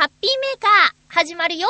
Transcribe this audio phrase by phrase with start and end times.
[0.00, 0.70] ハッピーメーカー、
[1.08, 1.68] 始まるよ。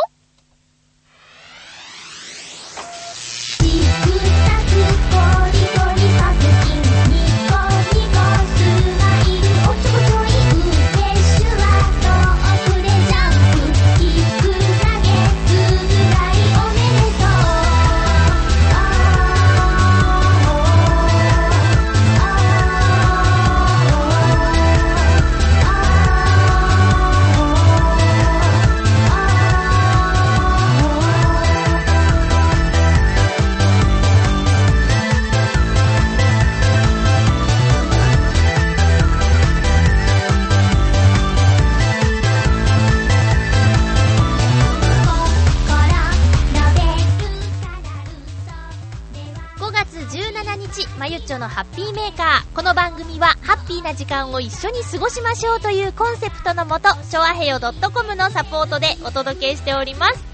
[51.11, 52.55] ゆっちょのハッピーメーカー。
[52.55, 60.25] この番組は、ハッピーな時間を一緒に過ごしましょうというコンセプトのもと、ショアヘヨ .com のサポートでお届けしております。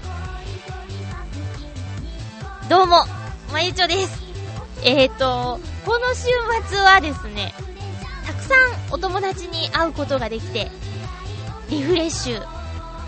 [2.69, 3.05] どうも、
[3.51, 4.21] まゆちょです。
[4.83, 6.25] えーと、この週
[6.67, 7.55] 末はですね、
[8.27, 10.69] たくさんお友達に会うことができて、
[11.71, 12.47] リフレッシュ、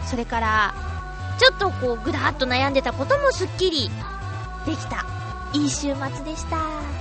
[0.08, 0.73] それから、
[1.38, 3.92] ちょっとこう、ぐだーっと悩んでたこともすっきり
[4.66, 5.06] できた。
[5.54, 6.98] いい週末でした。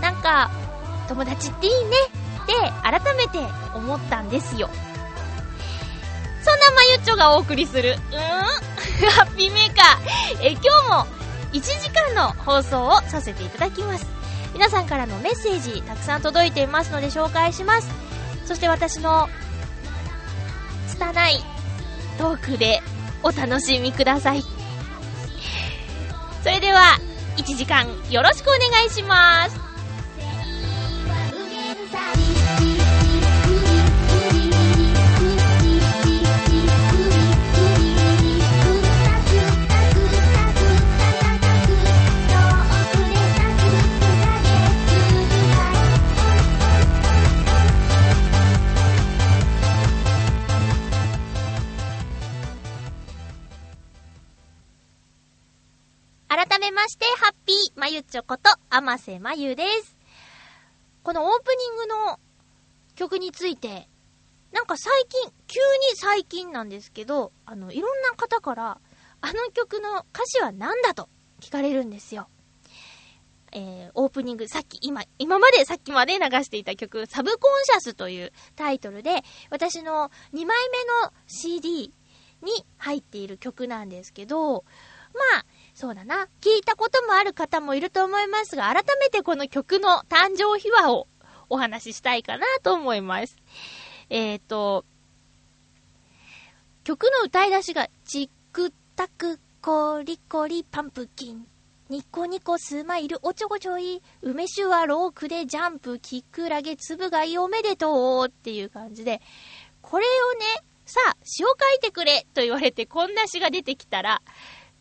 [0.00, 0.50] なんか、
[1.08, 1.96] 友達っていいね
[2.42, 3.38] って改めて
[3.74, 4.68] 思ったんですよ。
[6.42, 10.42] そんなまゆっちょがお送りする、うーん ハッピーメーカー。
[10.42, 11.06] え、今日も
[11.52, 14.06] 1時間の放送をさせていただきます。
[14.52, 17.88] 皆さんからのメッセージたくさん届いていますので紹介します。
[18.44, 19.28] そして私の
[20.88, 21.44] 拙い
[22.18, 22.82] トークで
[23.22, 24.42] お楽しみください。
[26.42, 26.98] それでは、
[27.36, 29.73] 1時間よろしくお願いします。
[56.84, 59.96] まして、ハッピーまゆちょこと、あませまゆです。
[61.02, 62.20] このオープニングの
[62.94, 63.88] 曲について、
[64.52, 68.78] なんか最近、急に最近なんですけど、あの、いろんな方から、
[69.22, 71.08] あの曲の歌詞は何だと
[71.40, 72.28] 聞かれるんですよ。
[73.52, 81.94] えー、オープニング、さっき、今、今までさっきまで流していた曲、サブコンシャスというタイトルで、私の2枚目の CD
[82.42, 84.66] に入っている曲なんですけど、
[85.14, 86.28] まあ、そうだな。
[86.40, 91.08] 聞いたこともある方もいると思いますが、改めてこの曲の誕生秘話を
[91.50, 93.36] お話ししたいかなと思います。
[94.08, 94.84] えっ、ー、と、
[96.84, 101.46] 曲の歌い出しが、チックタクコリコリパンプキン。
[101.90, 104.00] ニコニコスマイルおちょこちょい。
[104.22, 109.20] 梅酒はロークでジャンプ、キクラゲ、つぶがいおめでとうっていう感じで、
[109.82, 110.44] これをね、
[110.86, 114.22] さあ、詩を書いてくれと言われてこんな詩が出てきたら、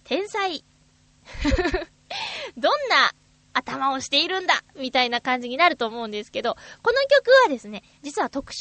[0.03, 0.63] 天才
[2.57, 3.11] どんな
[3.53, 8.57] 頭をしているんだみたいな感じになると思うんですけど、この曲はですね、実は特殊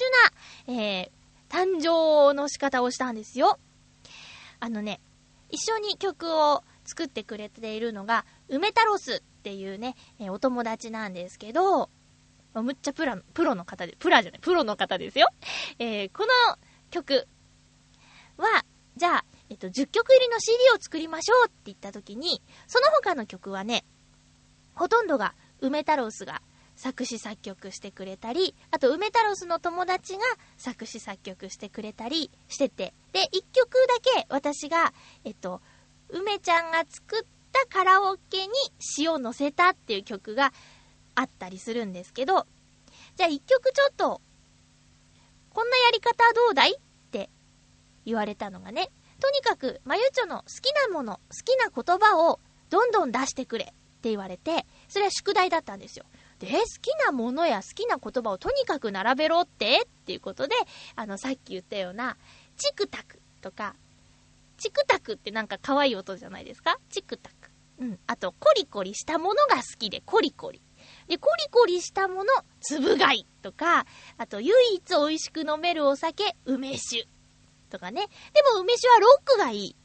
[0.66, 1.10] な、えー、
[1.48, 3.58] 誕生の仕方をしたんですよ。
[4.60, 5.00] あのね、
[5.50, 11.90] 一緒に曲を作ってくれているのが、梅太郎スっていうね、えー、お友達なんですけど、
[12.54, 15.28] むっちゃプラ、プロの方で、プラじゃない、プロの方ですよ。
[15.78, 16.58] えー、この
[16.90, 17.26] 曲
[18.36, 18.64] は、
[18.96, 19.24] じゃあ、
[19.62, 23.84] と、10曲入りの CD を作りましょうって言った時に、その他の曲はね、
[24.74, 26.42] ほとんどが梅太郎スが
[26.74, 30.20] 作詞作曲してくれたり、あと梅太郎スの友達が
[30.56, 34.92] 作詞作曲してくれたりしてて、で、1曲だけ私が、
[35.24, 35.60] えっと、
[36.08, 40.52] 梅ちゃんが作ったカラオケに詩を載せたっていう曲が
[41.14, 42.46] あったりするんですけど、
[43.16, 44.20] じゃあ1曲ちょっと、
[45.50, 46.80] こんなやり方どうだいっ
[47.10, 47.28] て
[48.06, 48.90] 言われたのがね、
[49.22, 52.40] とにかく、まゆちょの好きなもの、好きな言葉を
[52.70, 53.68] どんどん出してくれっ
[54.00, 56.04] て言われて、それは宿題だったんですよ。
[56.40, 56.52] で、好
[56.82, 59.82] きなものや好きな言葉をとにかく並べろって？
[59.84, 60.56] っていうことで、
[60.96, 62.16] あの、さっき言ったような、
[62.56, 63.76] チクタクとか、
[64.58, 66.80] チクタクってなんか可愛い音じゃないですか？
[66.90, 67.36] チクタク。
[67.78, 67.98] うん。
[68.08, 70.60] あと、コリコリしたものが好きで、コリコリ。
[71.06, 73.86] で、コリコリしたもの、つぶ貝とか、
[74.18, 77.06] あと、唯一美味しく飲めるお酒、梅酒。
[77.72, 78.02] とかね。
[78.34, 79.76] でも梅酒はロックがいい。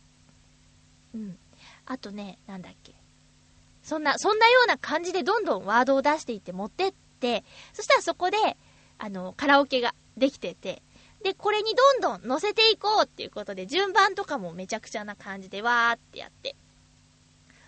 [1.16, 1.38] うん。
[1.86, 2.94] あとね、なんだっけ。
[3.82, 8.38] そんな、そんなような感じでどんどんワードを出していって持ってって、そしたらそこで、
[8.98, 10.82] あの、カラオケができてて、
[11.24, 16.56] で、これにどんどん乗せていこうっていうことで、順番とかもめちゃくちゃな感じでわーってやって。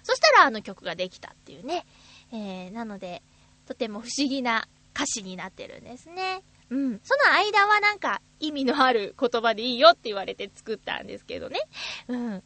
[0.03, 1.85] そしたらあの曲ができたっていうね。
[2.33, 3.21] えー、なので、
[3.65, 6.43] とても不思議な歌詞になってるんですね。
[6.69, 6.99] うん。
[7.03, 11.59] その間はなんか意味のある言葉でいいよって言われて作ったんですけどね。
[12.07, 12.43] うん。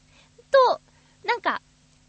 [0.54, 0.82] と、
[1.26, 1.62] なんか、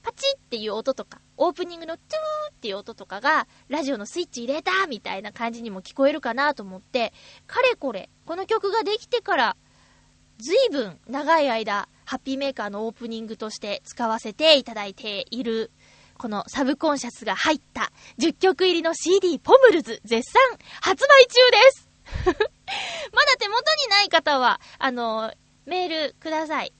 [0.02, 7.14] パチっていう音とか、オープニングのトゥーっていう音とかが、ラジオのスイッチ入れたみたいな感じにも聞こえるかなと思って、
[7.46, 9.56] かれこれ、この曲ができてから、
[10.38, 15.70] ずいぶん長い間、ハッピーメーカーのオープニングとして使わせていただいている、
[16.18, 20.42] このサブコンシャスが入った10曲入りの CD ポムルズ絶賛
[20.80, 21.83] 発売中です
[22.26, 25.32] まだ手元にない方は、あの、
[25.66, 26.72] メールください。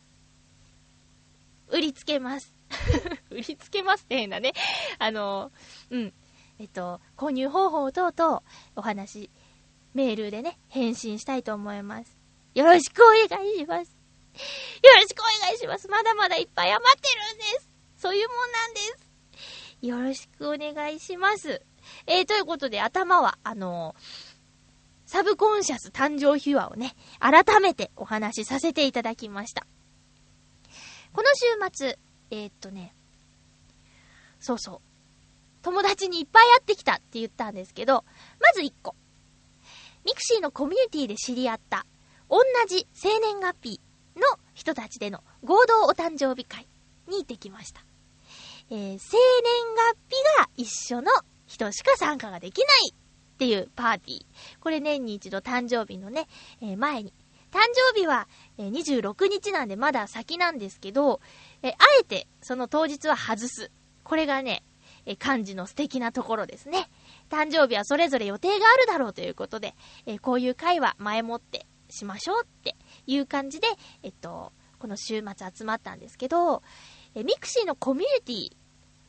[1.69, 2.55] 売りつけます。
[3.31, 4.53] 売りつけますって変なね。
[4.99, 5.53] あの、
[5.91, 6.15] うん。
[6.59, 8.43] えっと、購入方法等々
[8.77, 9.31] お話、
[9.93, 12.17] メールでね、返信したいと思います。
[12.55, 13.91] よろしくお願いします。
[13.91, 15.89] よろしくお願いします。
[15.89, 17.69] まだまだいっぱい余ってるんです。
[17.97, 19.15] そういうもんなんです。
[19.87, 21.63] よろしくお願いします。
[22.07, 24.34] えー、ということで、頭は、あのー、
[25.15, 29.65] サブコンシャス誕生秘話をね、改めてお話しさせていただきました。
[31.13, 31.99] この週末、
[32.33, 32.93] えー、っとね、
[34.41, 34.81] そうそう。
[35.63, 38.05] 友達にいっぱい会ってきたって言ったんですけど、
[38.41, 38.97] まず1個。
[40.05, 41.87] mixi のコミュニティで知り合った、
[42.29, 43.81] 同じ生年月日
[44.17, 44.23] の
[44.55, 46.67] 人たちでの合同お誕生日会
[47.07, 47.85] に行ってきました。
[48.69, 48.99] えー、生年
[49.77, 51.13] 月日が一緒の
[51.47, 52.95] 人しか参加ができない
[53.35, 54.25] っていうパーティー。
[54.61, 56.29] これ年に一度誕生日のね、
[56.63, 57.13] えー、前に。
[57.51, 57.59] 誕
[57.93, 58.27] 生日は、
[58.59, 61.21] えー、26日なんでまだ先なんですけど、
[61.63, 63.71] えあえてその当日は外す。
[64.03, 64.65] これがね、
[65.07, 66.89] え幹事の素敵なところですね。
[67.31, 69.75] 誕生日はそれぞれ予定があるだろうということで、
[70.07, 72.77] えこういう会は前もってしましょうって
[73.07, 73.69] いう感じで、
[74.03, 76.63] えっと、この週末集まったんですけど、
[77.15, 78.03] え mixi のコミュ
[78.33, 78.57] ニティ、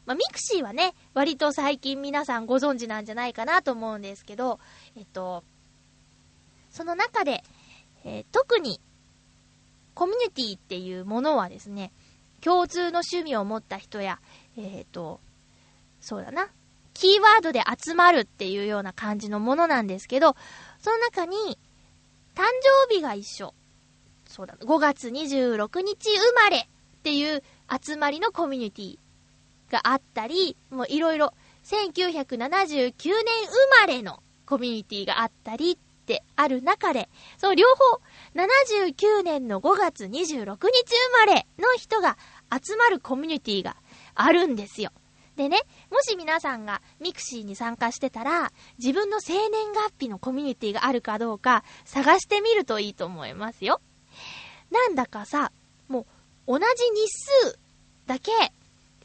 [0.05, 4.59] まあ、 mixi はね、割と最近皆さんご存知なんじゃないかなと思うんですけど、
[4.95, 5.43] えっと、
[6.69, 7.43] その中で、
[8.03, 8.79] えー、特に
[9.95, 11.91] コミュニティっていうものはですね、
[12.41, 14.19] 共通の趣味を持った人や、
[14.57, 15.19] えっ、ー、と、
[16.01, 16.49] そうだな、
[16.93, 20.35] キーワードで集まるっていうような感じのものなんですけど、
[20.79, 21.57] その中に、
[22.35, 22.43] 誕
[22.89, 23.53] 生日が一緒。
[24.27, 26.67] そうだ、5月26日生まれっ
[27.01, 27.41] ていう
[27.81, 28.99] 集まりのコミュニティ
[29.71, 31.33] があったり、もういろいろ、
[31.63, 38.01] 1979年生まれのコミュニティがあったりってある中で、その両方、
[38.35, 42.17] 79年の5月26日生まれの人が
[42.51, 43.75] 集まるコミュニティが
[44.13, 44.91] あるんですよ。
[45.35, 45.57] でね、
[45.91, 53.81] もし皆さんが mixi に参加してたら、自分の生年月日のコミュニティがあるかどうか探してみるといいと思いますよ。
[54.71, 55.51] なんだかさ、
[55.89, 56.05] も
[56.47, 57.07] う同じ日
[57.47, 57.59] 数
[58.05, 58.31] だけ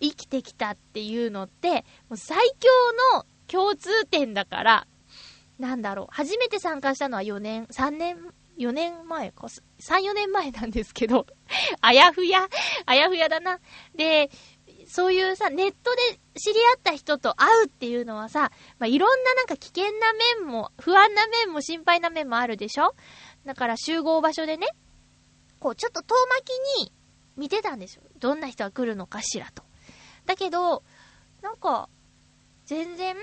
[0.01, 2.69] 生きてきたっていうのって、もう最強
[3.15, 4.87] の共通点だから、
[5.59, 11.27] なんだろう、初めて参加したのは4年、3年4年前か、3、4年前なんですけど、
[11.81, 12.49] あやふや、
[12.87, 13.59] あやふやだな。
[13.95, 14.31] で、
[14.87, 22.95] そういうさ、ネットで知り合った人と会うっていうのはさ、まあ、いろんななんか危険な面も、不安な面も心配な面もあるでしょ？
[23.45, 24.69] だから集合場所でね、
[25.59, 26.93] こう、ちょっと遠巻きに
[27.37, 28.03] 見てたんですよ。
[28.19, 29.63] どんな人が来るのかしらと。
[30.31, 30.85] だけど、
[31.43, 31.89] なんか、
[32.65, 33.17] 全然、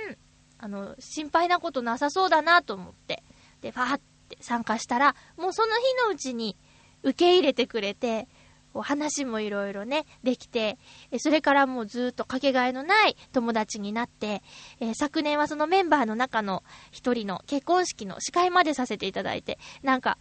[0.58, 3.24] あの、心配なことなさそうだなと思って。
[3.62, 6.58] で、ファーって参加したら、もうその日のうちに
[7.04, 8.28] 受け入れてくれて、
[8.74, 10.78] お話もいろいろね、できて、
[11.18, 14.44] それからもうずっとかけがえのない友達になって、
[14.82, 16.62] え、昨年はそのメンバーの中の
[16.92, 20.18] 一人の結婚式の司会までさせていただいて、なんか、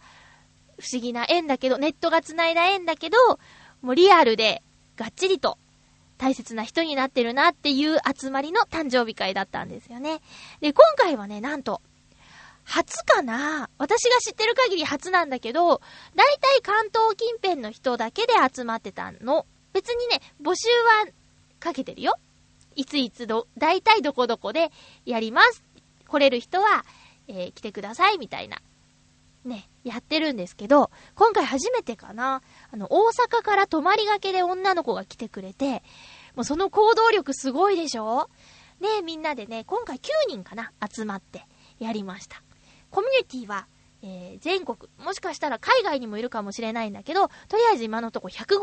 [0.79, 3.17] 不思議な縁だけど、ネットが繋いだ縁だけど、
[3.81, 4.63] もうリアルで
[4.95, 5.57] がっちりと
[6.17, 10.21] 大切な人になってるなっていう集まりの誕生日会だったんですよね。
[10.61, 11.81] で、今回はね、なんと、
[12.63, 15.81] 初かな私が知ってる限り初なんだけど、
[16.15, 19.45] だいたい関東近辺の人だけで集まってたの。
[19.73, 20.67] 別にね、募集
[21.05, 21.11] は
[21.59, 22.17] かけてるよ。
[22.75, 24.71] いついつど、だいたいどこどこで
[25.05, 25.63] やります。
[26.07, 26.85] 来れる人は、
[27.27, 28.61] えー、来てください、みたいな。
[29.47, 32.41] ね、やってるんですけど、今回初めてかな。
[32.71, 35.83] あの、大阪から泊まりがけで女の子が来てくれて、
[36.35, 38.29] もうその行動力すごいでしょ？
[38.79, 41.45] ねみんなでね、今回9人かな、集まって
[41.79, 42.43] やりました。
[42.91, 43.67] コミュニティは、
[44.03, 48.53] えー、全国、もしかしたら海外にもいるかもしれないんだけど、とりあえず今のとこ150人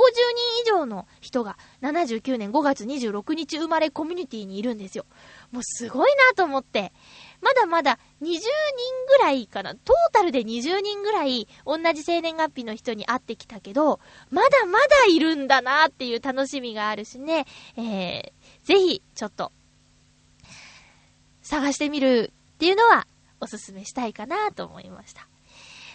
[0.63, 5.07] 以上の人が79年5月26日生まれコミュニティにいるんですよ。
[5.51, 6.93] もうすごいなと思って。
[7.45, 8.39] まだまだ20人
[9.07, 9.75] ぐらいかな。
[9.75, 17.45] トータルで20人ぐらい同じ生年月日の人に会ってきたけど、まだまだいるんだなっていう楽しみがあるしね。
[17.77, 19.53] えー、ぜひ、ちょっと、
[21.43, 23.07] 探してみるっていうのは
[23.41, 25.29] おすすめしたいかなと思いました。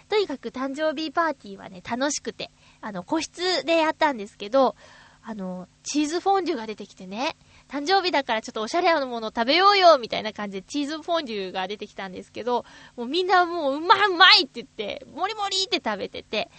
[0.08, 4.76] とにかく誕生日パーティーはね、楽しくて、あの、個室でやったんですけど、
[5.24, 7.36] あの、チーズフォンデュが出てきてね、
[7.70, 12.66] 誕生日だからちょっとおしゃれなもの食べようよみたいな感じでチーズフォンデュが出てきたんですけど、
[12.98, 16.50] もうみんなもううまいうまいって言って、もりもりって食べてて、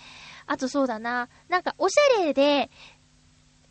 [0.46, 2.70] あとそうだな、なんかおしゃれで、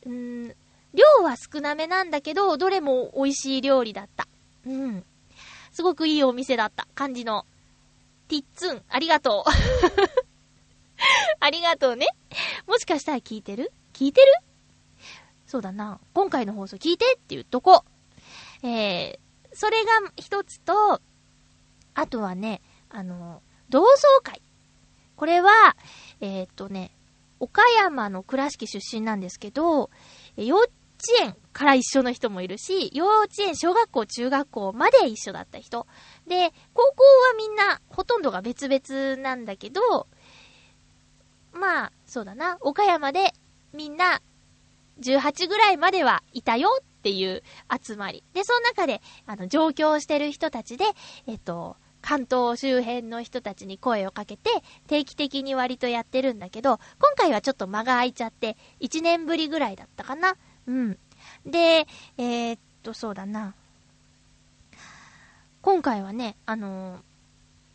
[0.05, 0.12] うー
[0.50, 0.55] ん、
[0.93, 4.27] 量は少なめなんだけど、どれも美味しい料理だった。
[4.65, 5.05] うん。
[5.72, 7.46] すごくいいお店だった感じの。
[8.27, 9.50] ティッツン、ありがとう。
[11.39, 12.08] ありがとうね。
[12.67, 13.72] もしかしたら聞いてる？
[13.93, 14.48] 聞いてる？
[15.49, 15.99] そうだな。
[16.13, 17.83] 今回の放送聞いてって言っとこ
[18.63, 18.67] う。
[18.67, 19.19] えー、
[19.51, 21.01] それが一つと、
[21.95, 24.43] あとはね、あの、同窓会。
[25.15, 25.75] これは、
[26.21, 26.91] えー、っとね、
[27.39, 29.89] 岡山の倉敷出身なんですけど、
[30.37, 30.69] 幼稚
[31.19, 35.87] 園から一緒の人もいるし、幼稚園、小学校、中学校まで一緒だった人。
[36.27, 40.05] で、高校はみんな、ほとんどが別々なんだけど、
[41.53, 43.33] まあ、そうだな、岡山で
[43.73, 44.21] みんな
[45.01, 47.43] 18ぐらいまではいたよっていう
[47.81, 48.23] 集まり。
[48.33, 50.85] で、その中で、あの、上京してる人たちで、
[51.27, 54.49] えっと、関東周辺の人たちに声をかけて、
[54.87, 60.35] 定期的に割とやってるんだけど、今回はちょっと間が空いちゃって、1年ぶりぐらいだったかな。
[60.67, 60.97] うん。
[61.45, 61.87] で、
[62.17, 63.53] えー、っと、そうだな。
[65.61, 66.99] 今回はね、あのー、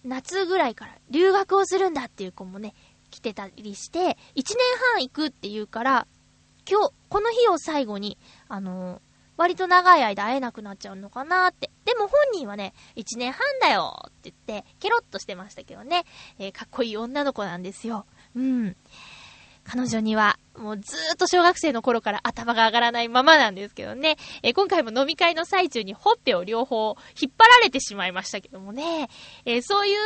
[0.05, 2.75] 夏ぐらいから留学をするんだっていう子もね、
[3.11, 4.57] 来てたりして、1年
[4.95, 6.07] 半行くっていうから、
[6.69, 8.19] 今日、この日を最後に、
[8.49, 9.01] あのー、
[9.37, 11.71] 割と長い間会えなくなっちゃうのかなって。
[11.85, 16.05] でも本人はね、1年半だよって言って、ケロッとしてましたけどね、
[16.39, 18.07] えー、かっこいい女の子なんですよ。
[18.35, 18.77] うん。
[19.65, 24.17] 彼女には、もうずーっと小学生の頃から頭が上がらないままなんですけどね。
[24.43, 29.09] えー、今回も飲み会の最中にほっぺを両方引っ張られてしまいましたけどもね。
[29.45, 30.03] えー、そういう、ず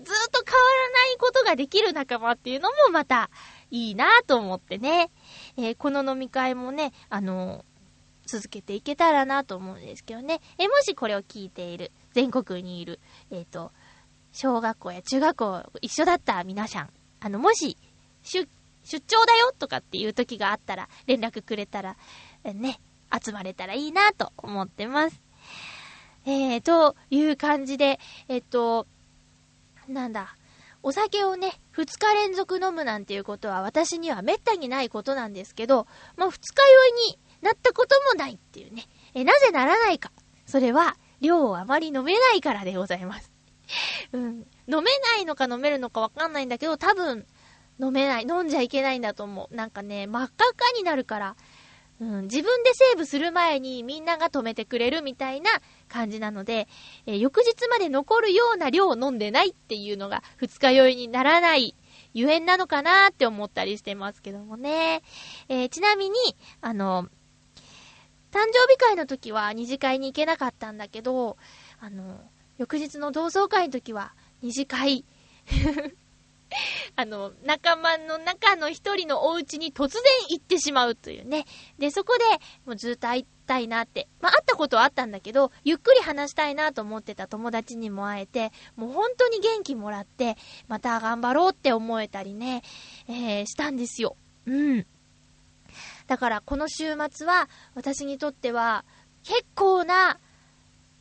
[0.00, 3.30] ーっと変わらないことができる仲間っていうのもまた、
[3.70, 5.10] いいなと思ってね。
[5.56, 7.64] えー、この飲み会もね、あの、
[8.26, 10.40] 続けていけたらなと思うんですけどね。
[10.58, 13.72] えー、もしこれを聞いている、全国にいる、えっ、と、
[14.32, 17.76] 小学校や中学校一緒だった皆さん、あの、もし、
[18.22, 18.48] 出、
[18.82, 21.96] 出張だよとかっていう時があったら、連絡くれたら、
[22.44, 22.80] ね、
[23.24, 25.22] 集まれたらいいなと思ってます。
[26.26, 28.86] えー、という感じで、えっと、
[29.88, 30.36] なんだ、
[30.84, 35.86] お酒をね、二日連続飲むなんていうことは私には滅多にないことなんですけど、
[36.18, 38.84] まあ、二日酔いになったこともないっていうね。
[39.14, 40.12] え、なぜならないか。
[40.44, 43.32] それは、量をあまり飲めないからでございます。
[44.12, 44.46] うん。
[44.68, 47.26] 飲めないのか飲めるのかわかんないんだけど、多分、
[47.80, 48.26] 飲めない。
[48.28, 49.54] 飲んじゃいけないんだと思う。
[49.54, 51.36] なんかね、真っ赤っかになるから、
[52.00, 55.50] うん、自分でセーブする前にみんなが止めてくれるみたいな
[55.88, 56.66] 感じなので、
[57.06, 61.76] えー、翌日まで残るような量を飲んでないっていうのが二日酔いにならない
[62.14, 65.02] ゆえんなのかなって思ったりしてますけどもね。
[65.48, 66.16] えー、ちなみに、
[66.60, 67.08] あの、
[68.30, 71.36] 誕生日会の時は二次会に行けなかったんだけど、
[71.80, 72.20] あの、
[72.56, 75.04] 翌日の同窓会の時は二次会
[76.96, 81.46] あの、仲間の中の一人のお家に突然行ってしまうというね。
[81.78, 82.24] で、そこで、
[82.64, 84.08] もうずっと会いたいなって。
[84.20, 90.36] まあ、会ったことはあったんだけど、ゆっくり話したいなと思ってた友達にも会えて、もう本当に元気もらって、
[90.68, 92.62] また頑張ろうって思えたりね、
[93.08, 94.16] えー、したんですよ。
[94.46, 94.86] うん。
[96.06, 98.84] だから、この週末は、私にとっては、
[99.22, 100.18] 結構な、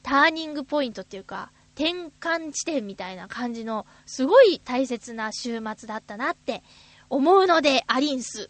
[0.02, 6.64] ターニングポイントっていうか、転換地点みたいな感じの、すごい大切な週末だったなって
[7.10, 8.50] 思うので、アリンス、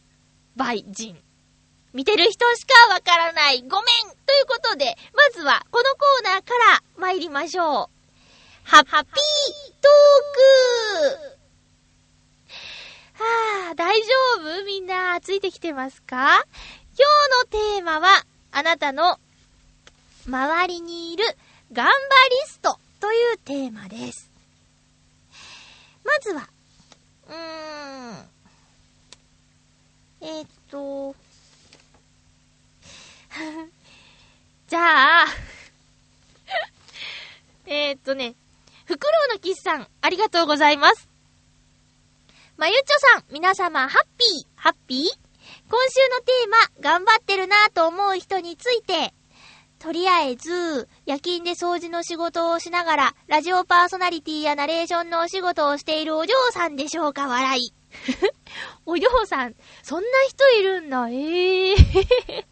[0.55, 1.21] バイ、ジン。
[1.93, 3.61] 見てる人しかわからない。
[3.61, 3.69] ごめん
[4.25, 7.93] ということで、まずはこのコーナーから参りましょう。
[8.63, 9.03] ハッピートー
[13.17, 14.65] クはあ、大丈夫？
[14.65, 16.45] みんな、ついてきてますか？
[16.97, 17.05] 今
[17.51, 19.19] 日のテーマは、あなたの
[20.27, 21.25] 周りにいる
[21.71, 21.95] 頑張り
[22.47, 24.31] ストというテーマです。
[26.05, 26.47] まずは、
[27.27, 27.35] うー
[28.13, 28.29] ん、
[30.21, 31.13] えー、っと、
[34.69, 35.25] じゃあ
[37.67, 38.35] えっとね、
[38.85, 41.09] フクロウのキスさん、ありがとうございます。
[42.55, 45.07] まゆちょさん、皆様、ハッピー、ハッピー
[45.69, 49.13] 今週のテーマ、頑張ってるなぁと思う人について、
[49.83, 57.73] とりあえず、夜勤で掃除の仕事をしながら、ラジオパーソナリティやナレーションのお仕事をしているお嬢さんでしょうか、笑い。
[58.87, 62.45] お嬢さん、そんな人いるんだ、ええー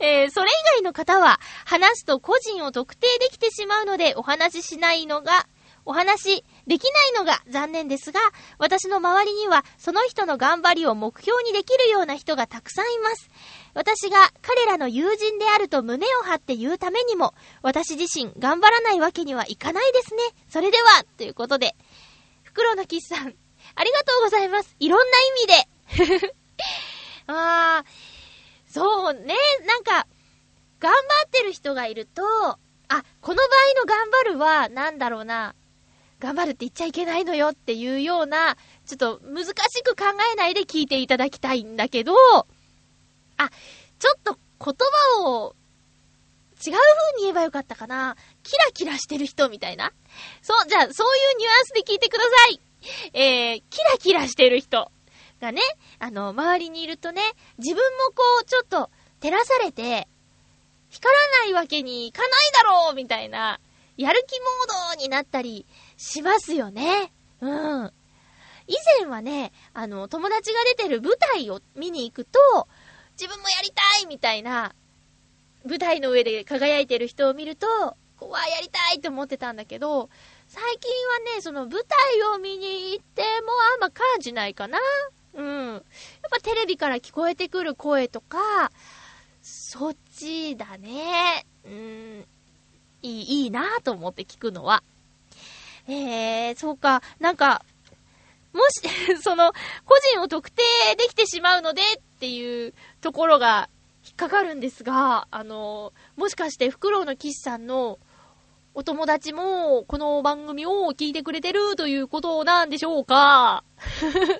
[0.00, 5.46] えー、それ以外の方は、話すと個人を特定できてしまうので、お話ししないのが、
[5.84, 8.20] お話できないのが残念ですが、
[8.58, 13.28] 私の周りには、その人の頑張りを目標にできるような人がたくさんいます。
[13.74, 20.22] 私が彼らの友人であると胸を張って言うためにも、私自身頑張らないわけにはいかないですね。
[20.48, 21.76] それでは、ということで、
[22.44, 23.34] 袋のキスさん、
[23.74, 24.74] ありがとうございます。
[24.78, 25.32] いろんな意
[25.98, 26.34] 味で。
[27.26, 29.34] あー、そうね、
[29.66, 30.06] なんか、
[30.80, 32.22] 頑張ってる人がいると、
[32.88, 35.54] あ、この場合の頑張るは、なんだろうな、
[36.24, 42.14] 頑張るって言っちゃいけないのよっていうような、ちょっと難しく考えないで聞いていただきたいんだけど、
[43.36, 43.50] あ、
[43.98, 44.74] ちょっと言
[45.18, 45.54] 葉を
[46.66, 46.72] 違う風
[47.18, 48.16] に言えばよかったかな。
[48.42, 49.92] キラキラしてる人みたいな。
[50.40, 52.60] そう、じゃあ、そういうニュアンスで聞いてください。
[53.12, 54.90] えー、キラキラしてる人
[55.42, 55.60] がね、
[55.98, 57.20] あの、周りにいるとね、
[57.58, 58.88] 自分もこう、ちょっと
[59.20, 60.08] 照らされて、
[60.88, 63.60] 光らないわけにいかないだろうみたいな、
[63.96, 65.66] やる気モードになったり
[65.96, 67.12] しますよね。
[67.40, 67.92] うん。
[68.66, 72.68] 以前はね、あの、友達が出てる舞台を見に行くと、
[73.20, 74.74] 自分もやりたいみたいな、
[75.64, 77.66] 舞台の上で輝いてる人を見ると、
[78.18, 80.08] こわ、やりたいって思ってたんだけど、
[80.48, 84.78] 最近はね、その舞台を見に行ってもあんま感じないかな。
[85.34, 85.72] うん。
[85.74, 85.82] やっ
[86.30, 88.70] ぱテレビから聞こえてくる声とか、
[89.42, 91.44] そっちだね。
[91.64, 92.26] うん。
[93.02, 94.82] いい、いいなと思って聞くのは。
[95.88, 97.64] えー、そうか、なんか、
[98.52, 98.82] もし、
[99.22, 99.52] その、
[99.84, 100.62] 個人を特定
[100.96, 103.68] できてしまうのでっていうところが
[104.04, 107.98] 引っかかるんですが、あの、もしかしてフクロウのキスさんの
[108.74, 113.62] お友達もこの番組を聞いてくれてるということなんでしょうか？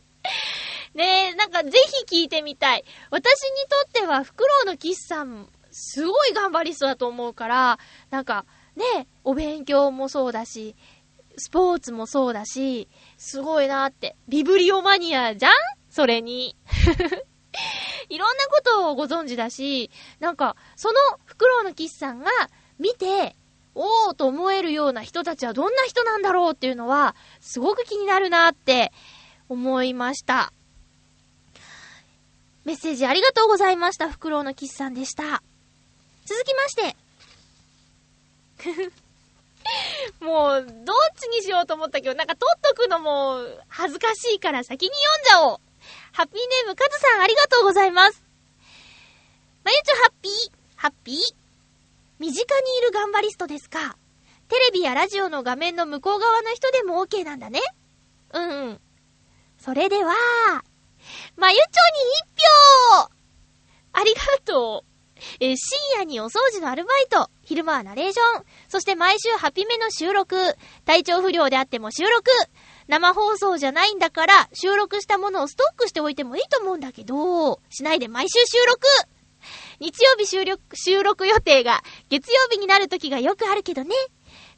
[0.95, 1.71] ねえ、なんかぜ
[2.09, 2.85] ひ聞いてみたい。
[3.11, 7.79] 私にとってはフクロウのキスさん、すごい頑張りそうだと思うから、
[8.11, 8.45] なんか、
[8.77, 10.75] ね、お勉強もそうだし、
[11.37, 14.17] スポーツもそうだし、すごいなって。
[14.29, 15.53] ビブリオマニアじゃん？
[15.91, 16.57] それに。
[18.09, 22.31] いろんなことをご存知だし、なんか、そのフクロウのキスさんが
[22.79, 23.37] 見て、
[23.75, 28.93] おーと思えるような人たちはどんな人なんだろうっていうのは、すごく気になるなって
[29.49, 30.53] 思いました。
[32.65, 34.09] メッセージありがとうございました。
[34.09, 35.43] フクロウのキスさんでした。
[36.25, 36.97] 続きまして。
[40.21, 44.91] もう、どっちにしようと思ったけど、なんか撮っとくのも恥ずかしいから先に
[45.29, 45.59] 読んじゃおう。
[46.13, 48.23] ハッピーネームカズさんありがとうございます。
[49.65, 50.33] まゆちょハッピー、
[50.77, 51.17] ハッピー。
[52.19, 53.97] 身近にいる頑張りストですか。
[54.49, 57.61] テレビやラジオの画面の向こう側の人でも OK なんだね。
[58.33, 58.81] うんうん。
[59.59, 60.13] それでは、
[61.37, 61.67] まゆちょに
[62.21, 63.11] 一票
[63.93, 64.95] ありがとう。
[65.41, 70.37] え、深夜にお掃除のアルバイト、昼間はナレーション、そして毎週ハピメの収録、
[70.85, 72.31] 体調不良であっても収録、
[72.89, 78.87] 生放送じゃないんだから、収録したものをストックしておいてもいいと思うんだけど、しないで毎週収録。
[79.81, 83.95] 日曜日収録、収録予定が月曜日になる時がよくあるけどね。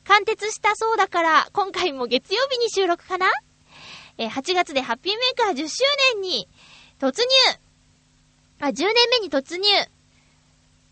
[0.04, 3.26] 貫徹したそうだから、今回も月曜日に収録かな。
[4.18, 6.48] え、8月でハッピーメーカー10周年に
[7.00, 7.24] 突入。
[8.60, 9.68] あ、10年目に突入。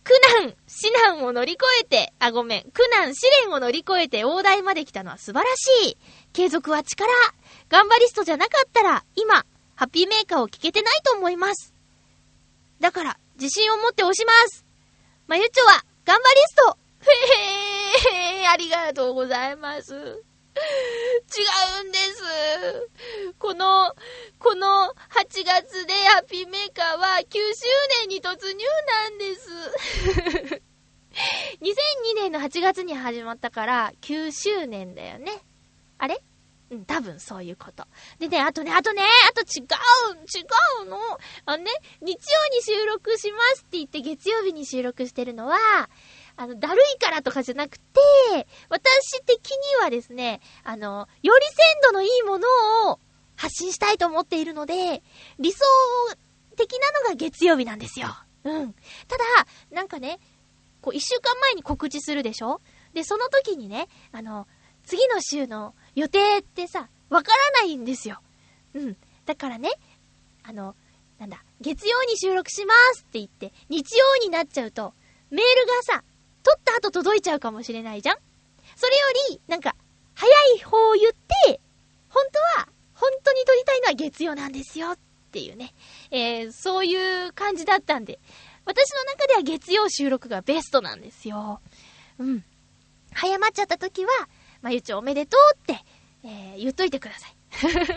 [0.05, 0.13] 苦
[0.43, 5.97] 難、死難を乗り越えて、あ、ごめん、苦難、試練を乗り越えて大台まで来たのは素晴らしい。
[6.35, 7.11] 継続は力。
[7.71, 11.73] 頑張りストじゃなかったら、今、ハッピーメーカーを聞けてないと思います。
[12.81, 14.67] だから、自信を持って押します。
[15.27, 16.79] まゆちょは、頑張りスト
[18.11, 20.23] へへー、ありがとうございます。
[20.57, 22.91] 違うんです。
[23.39, 23.95] この、
[24.39, 27.39] この8月でハッピーメーカーは9周
[28.01, 30.61] 年に突入なんです。
[31.61, 35.43] 2002年の8月に始まったから9周年だよね。
[35.99, 36.23] あれ？
[36.71, 37.87] うん、多分そういうこと。
[38.19, 40.45] でね、あとね、あとね、あと違う、違
[40.83, 40.99] うの。
[41.45, 45.57] あのね、日曜に収録しますって言って月曜日に収録してるのは、
[46.37, 47.85] あの、だるいからとかじゃなくて、
[48.69, 52.49] 私的にはですね、あの、より鮮度のいいもの
[52.91, 52.99] を
[53.37, 55.03] 発信したいと思っているので、
[55.39, 55.65] 理想
[56.57, 58.09] 的なのが月曜日なんですよ。
[58.45, 58.73] うん。
[59.09, 59.25] ただ、
[59.71, 60.19] なんかね、
[60.81, 62.61] こう、一週間前に告知するでしょ？
[62.93, 64.47] で、その時にね、あの、
[64.85, 68.21] 次の週の予定ってさ、わからないんですよ。
[68.75, 68.97] うん。
[69.25, 69.71] だからね、
[70.43, 70.75] あの、
[71.19, 74.95] なんだ、月曜に収録しますって言って、日曜になっちゃうと、
[75.31, 76.05] メールがさ、
[76.45, 78.17] 撮った後届いちゃうかもしれないじゃん
[78.77, 79.75] それより、なんか、
[80.15, 81.13] 早い方を言っ
[81.47, 81.61] て、
[82.09, 84.99] 本当は、本当に撮りたいのは月曜なんですよっ
[85.33, 85.75] ていうね。
[86.11, 88.21] えー、そういう感じだったんで、
[88.65, 91.61] 私の中では月曜収録がベストなんですよ。
[92.19, 92.45] うん。
[93.13, 94.11] 早まっちゃった時は、
[94.63, 95.85] まゆちょおめでとうって、
[96.25, 97.37] えー、言っといてください。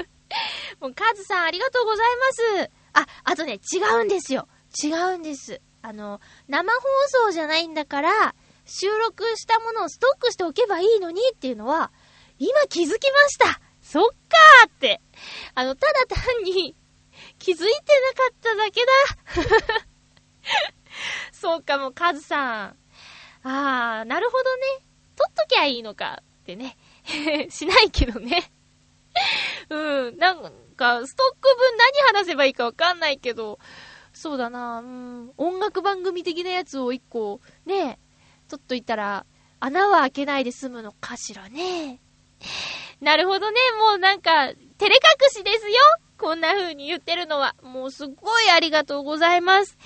[0.82, 2.72] もう、カズさんありがとうございます。
[2.94, 4.48] あ、あとね、違うんですよ。
[4.84, 5.62] 違うんです。
[5.82, 6.80] あの、生放
[7.28, 8.36] 送じゃないんだから、
[8.66, 11.92] 収録したものをストックしておけばいいのにっていうのは、
[12.40, 15.02] 今気づきましたそっかーって。
[15.56, 16.76] あの、ただ単に
[17.40, 19.88] 気づいてなかっただけだ。
[21.32, 22.78] そうかも、カズさん。
[23.44, 24.64] あー、なるほどね。
[25.16, 26.78] 取っときゃいいのかってね。
[27.50, 28.52] しないけどね。
[29.70, 33.60] うん、なんか、ストック分何話せばいいかわかんないけど、
[34.18, 38.00] そうだな、うん、音楽番組的なやつを一個、ね、
[38.50, 39.26] 取っといたら、
[39.60, 42.02] 穴は開けないで済むのかしらね。
[43.00, 45.76] なるほどね、もうなんか、照れ隠しですよ
[46.18, 47.56] こんな風に言ってるのは。
[47.62, 49.78] もうすっごいありがとうございます。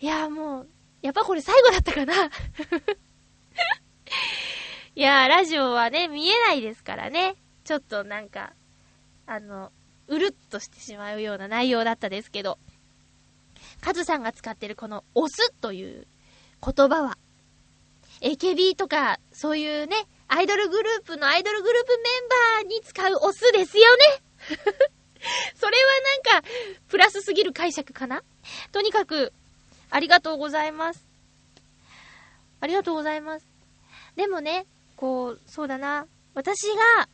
[0.00, 0.68] いや、もう、
[1.00, 2.14] やっぱこれ最後だったかな
[4.96, 7.36] いや、ラジオはね、見えないですからね。
[7.62, 8.54] ちょっとなんか、
[9.26, 9.70] あの、
[10.08, 12.58] うるっとしてしまうような内容だったですけど、
[13.80, 16.06] カズさんが使ってるこの押すという
[16.64, 17.18] 言葉は、
[18.20, 19.96] AKB とか、そういうね、
[20.28, 24.04] アイドルグループのアイドルグループメンバーに使う押すですよね
[25.56, 25.76] それ
[26.32, 26.48] はなんか、
[26.88, 28.22] プラスすぎる解釈かな？
[28.72, 29.32] とにかく、
[29.90, 31.04] ありがとうございます。
[32.60, 33.46] ありがとうございます。
[34.16, 36.06] でもね、こう、そうだな。
[36.34, 37.08] 私が、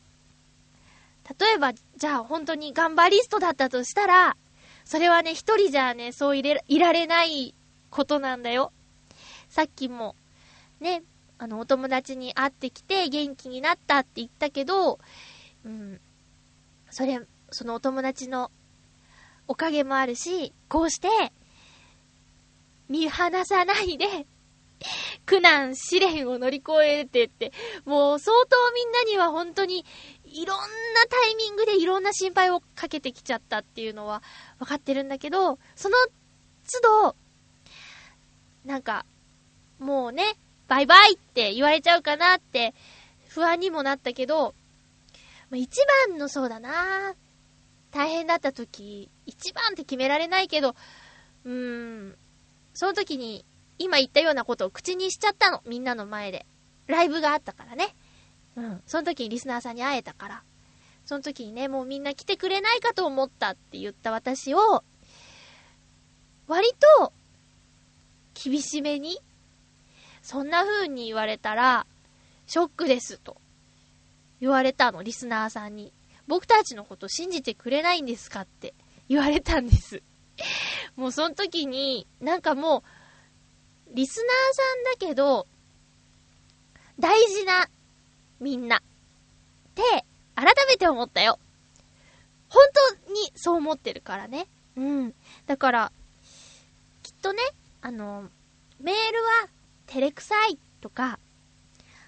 [1.39, 4.37] 例えば、じゃあ本当に頑張りストだったとしたら、
[4.85, 7.55] それはね、一人じゃね、そういれ、いられない
[7.89, 8.71] ことなんだよ。
[9.49, 10.15] さっきも、
[10.79, 11.03] ね、
[11.39, 14.99] あの、お友達に会ってきて元気になったって言ったけど、
[15.65, 15.99] うん、
[16.91, 17.19] それ、
[17.49, 18.51] そのお友達の
[19.47, 21.09] おかげもあるし、こうして、
[22.87, 24.27] 見放さないで、
[25.25, 27.51] 苦難試練を乗り越えてって、
[27.85, 29.83] もう相当みんなには本当に
[30.35, 30.65] いろんな
[31.09, 34.21] タイミングでいろんな心配をかけてきちゃったっていうのは
[34.59, 35.95] 分かってるんだけど、その
[36.81, 37.15] 都度、
[38.65, 39.05] なんか、
[39.79, 40.35] もうね、
[40.67, 42.73] バイバイって言われちゃうかなって
[43.29, 44.53] 不安にもなったけど、
[45.53, 47.13] 一番のそうだな
[47.91, 50.75] 大変だった時、一番って決められないけど、
[51.45, 52.17] うーん、
[52.73, 53.45] その時に
[53.77, 55.61] 今言ったようなことを口にしちゃったの。
[55.65, 56.45] みんなの前で。
[56.87, 57.95] ライブがあったからね。
[58.55, 58.81] うん。
[58.85, 60.43] その時にリスナーさんに会えたから。
[61.05, 64.83] その時にね、もうみんな来てくれないかと思ったって言った私を、
[66.47, 67.13] 割と、
[68.33, 69.19] 厳しめに、
[70.21, 71.85] そんな風に言われたら、
[72.47, 73.37] ショックですと、
[74.41, 75.93] 言われたの、リスナーさんに。
[76.27, 78.73] 僕たちのこと信じてくれないんですかって
[79.07, 80.01] 言われたんです。
[80.95, 82.83] もうその時に、なんかも
[83.91, 85.47] う、リスナーさんだけど、
[86.99, 87.67] 大事な
[88.39, 88.77] みんな。
[88.77, 88.81] っ
[89.75, 91.39] て、改めて思ったよ。
[92.49, 92.65] 本
[93.05, 94.47] 当にそう思ってるからね。
[94.77, 95.13] うん。
[95.47, 95.91] だから、
[97.03, 97.41] きっとね、
[97.81, 98.29] あの、
[98.79, 99.49] メールは
[99.87, 101.19] 照れくさいとか、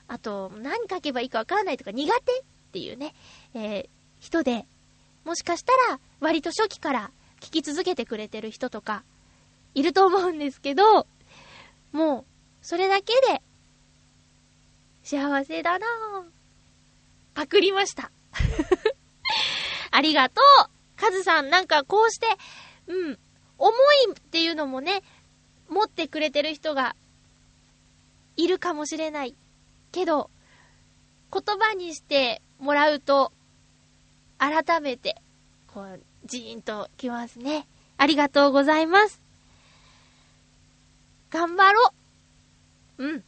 [0.08, 3.14] あと、何書けばいいかわからないとか苦手っていうね、
[3.54, 4.66] えー、人で、
[5.26, 7.12] もしかしたら割と初期から
[7.42, 9.04] 聞き続けてくれてる人とか、
[9.76, 11.06] いると思うんですけど、
[11.92, 12.26] もう、
[12.62, 13.42] それだけで、
[15.08, 15.88] 幸せだな。
[17.34, 18.12] パクりました。
[19.90, 22.28] ありがとうカズさん、なんかこうして、
[22.88, 23.20] うん、
[23.58, 23.72] 思
[24.10, 25.02] いっていうのもね、
[25.70, 26.94] 持ってくれてる人が
[28.36, 29.34] いるかもしれない。
[29.94, 30.30] けど、
[31.32, 33.32] 言葉にしてもらうと、
[34.38, 35.16] 改めて、
[35.68, 37.66] こう、ジーンときますね。
[37.96, 39.22] ありがとうございます。
[41.30, 41.94] 頑張ろ
[42.98, 43.06] う。
[43.06, 43.24] うん。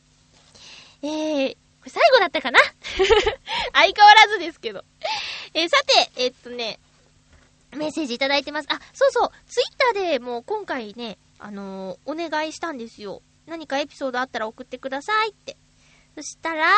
[1.02, 2.60] えー、これ最後だったかな？
[3.74, 4.84] 相変わらずですけど。
[5.54, 6.80] えー、さて、えー、っとね、
[7.72, 8.68] メッセージいただいてます。
[8.70, 13.22] あ、そうそう、ツイッターでもう今回ね、あのー、お願いしたんですよ。
[13.46, 15.58] 何かエピソードあったら送ってくださいって。
[16.16, 16.72] そしたら、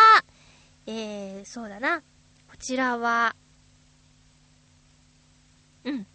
[0.86, 2.02] えー、そうだな。
[2.50, 3.36] こちらは、
[5.84, 6.08] うん。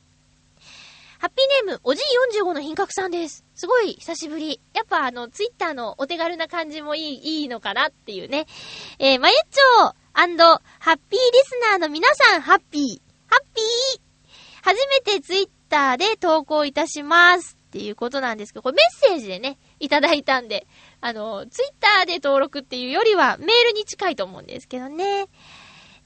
[1.82, 2.04] おじい
[2.42, 3.44] 45の品格さんです。
[3.54, 4.60] すごい久しぶり。
[4.74, 8.46] やっぱあの、ツイッターのお手軽な感じもいい、いいのかなっていうね。
[8.98, 12.82] えー、まゆっちょーハッピーリスナーの皆さん、ハッピー。
[13.28, 14.00] ハッピー
[14.62, 17.56] 初めてツイッターで投稿いたします。
[17.66, 20.66] っていうことなんですけど、これメッセージでね、いただいたんで、
[21.00, 25.26] あの、ツイッターで登録っていうよりはメールに近いと思うんですけどね。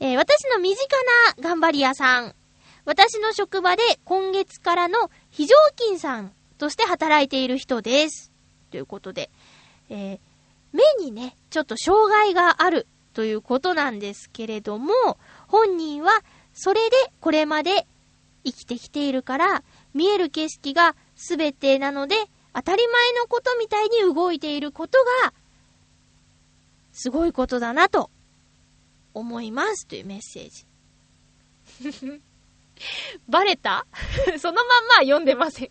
[0.01, 0.97] えー、私の身近
[1.39, 2.35] な頑張り屋さん。
[2.91, 8.33] 私の職場で今月からの非常勤さんとして働いている人です。
[8.73, 9.31] ということで、
[9.91, 10.19] えー、
[10.73, 14.93] 目にね、ちょっと障害があるということなんですけれども、
[15.47, 16.11] 本人は
[16.53, 17.87] それでこれまで
[18.45, 19.63] 生きてきているから、
[19.95, 22.17] 見える景色が全てなので、
[22.53, 25.33] 当たり前のことみたいに動いていることが、
[26.93, 28.11] すごいことだなと
[29.15, 30.51] 思いますというメッセー
[32.11, 32.21] ジ。
[33.29, 33.87] バレた？
[34.39, 35.71] そのまんま読んでません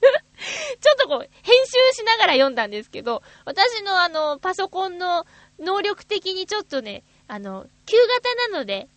[0.80, 5.26] ちょっとこう、編集しながら読んだんですけど、私のあの、パソコンの
[5.58, 8.88] 能力的にちょっとね、あの、旧型なので、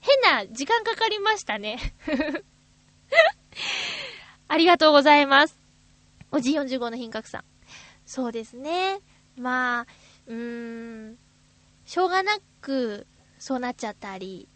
[0.00, 1.78] 変な時間かかりましたね
[4.46, 5.58] ありがとうございます。
[6.30, 7.44] おじ45の品格さん。
[8.06, 9.00] そうですね。
[9.36, 9.86] まあ、
[10.26, 11.18] うーん、
[11.84, 13.06] しょうがなく、
[13.38, 14.48] そうなっちゃったり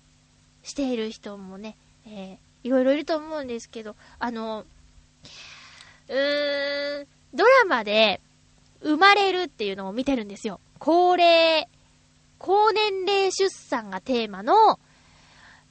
[0.62, 4.64] している人もね、えー、いろいろいると思うんですけど、あの、
[6.08, 8.20] うーん、ドラマで、
[8.82, 10.60] 生まれるっていうのを見てるんですよ。
[10.78, 11.68] 高齢、
[12.38, 14.80] 高年齢出産がテーマの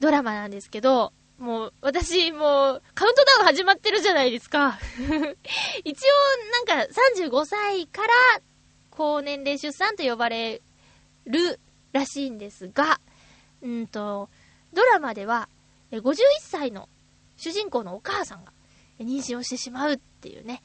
[0.00, 4.78] ドラマなんですけど、もう、私、もう、カウントダウン始まってるじゃないですか。
[5.84, 8.08] 一応、なんか、35歳から、
[8.90, 10.62] 高年齢出産と呼ばれ
[11.26, 11.58] る
[11.92, 13.00] らしいんですが、
[13.60, 14.28] うんと、
[14.72, 15.48] ドラマでは、
[15.98, 16.88] 51歳の
[17.36, 18.52] 主人公のお母さんが
[19.00, 20.62] 妊娠をしてしまうっていうね、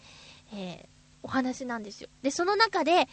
[0.54, 0.88] えー、
[1.24, 2.10] お話なんですよ。
[2.22, 3.08] で、その中で、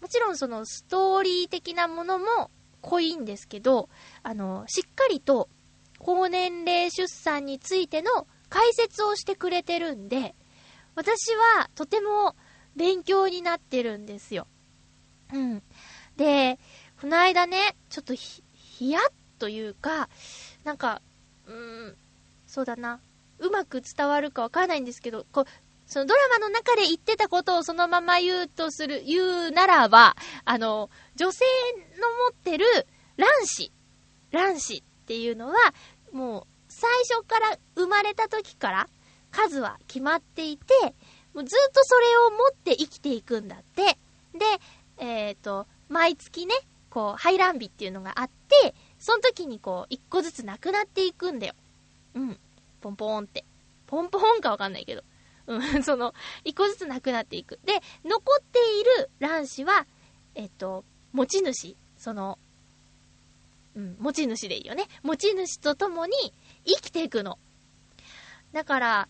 [0.00, 3.88] もちろんそのストーリー的なものも濃いんですけど、
[4.22, 5.48] あの、しっかりと
[5.98, 10.34] 高年齢出産についての解説をしてくれてるんで、
[10.94, 12.36] 私はとても
[12.76, 14.46] 勉強になってるんですよ。
[15.32, 15.62] うん。
[16.16, 16.58] で、
[17.00, 19.00] この間ね、ちょっとひ、ひや
[19.38, 20.08] というか、
[20.64, 21.02] なんか、
[21.46, 21.96] うーん、
[22.46, 23.00] そうだな。
[23.38, 25.44] うまく伝わるかわからないんですけど、こう、
[25.86, 31.44] そのドラマの中で言ってたことをそのまま言うとする、言うならば、あの、女性
[32.00, 32.64] の持ってる
[33.16, 33.72] 卵子、
[34.32, 35.54] 卵子っていうのは、
[36.12, 38.88] もう、最初から生まれた時から
[39.30, 40.74] 数は決まっていて、
[41.34, 43.98] もうずっとそれを持って生きていくんだって。
[44.36, 44.44] で、
[44.98, 46.54] えっ、ー、と、毎月ね、
[46.90, 51.54] こう、排卵日っていうのがあって、その時にこう、一個ずつなくなっていくんだよ。
[52.14, 52.38] うん。
[52.80, 53.44] ポンポーンって。
[53.86, 55.02] ポンポーンかわかんないけど。
[55.46, 57.60] うん、 その、一個ずつなくなっていく。
[57.64, 59.86] で、残っている卵子は、
[60.34, 62.38] えっと、持ち主、その、
[63.74, 64.86] うん、持ち主でいいよね。
[65.02, 66.12] 持ち主と共に
[66.64, 67.38] 生きていくの。
[68.52, 69.08] だから、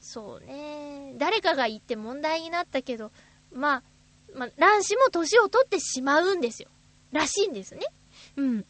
[0.00, 3.12] そうね、誰かが言って問題になったけど、
[3.52, 3.82] まあ、
[4.34, 6.68] まあ、卵子も年を取ってしまうんですよ。
[7.12, 7.86] らしいんですね。
[8.36, 8.66] うん。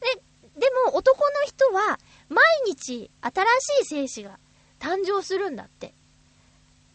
[0.00, 0.22] で、
[0.60, 3.44] でも男の人は、毎日新
[3.82, 4.38] しい精子が
[4.78, 5.94] 誕生するんだって。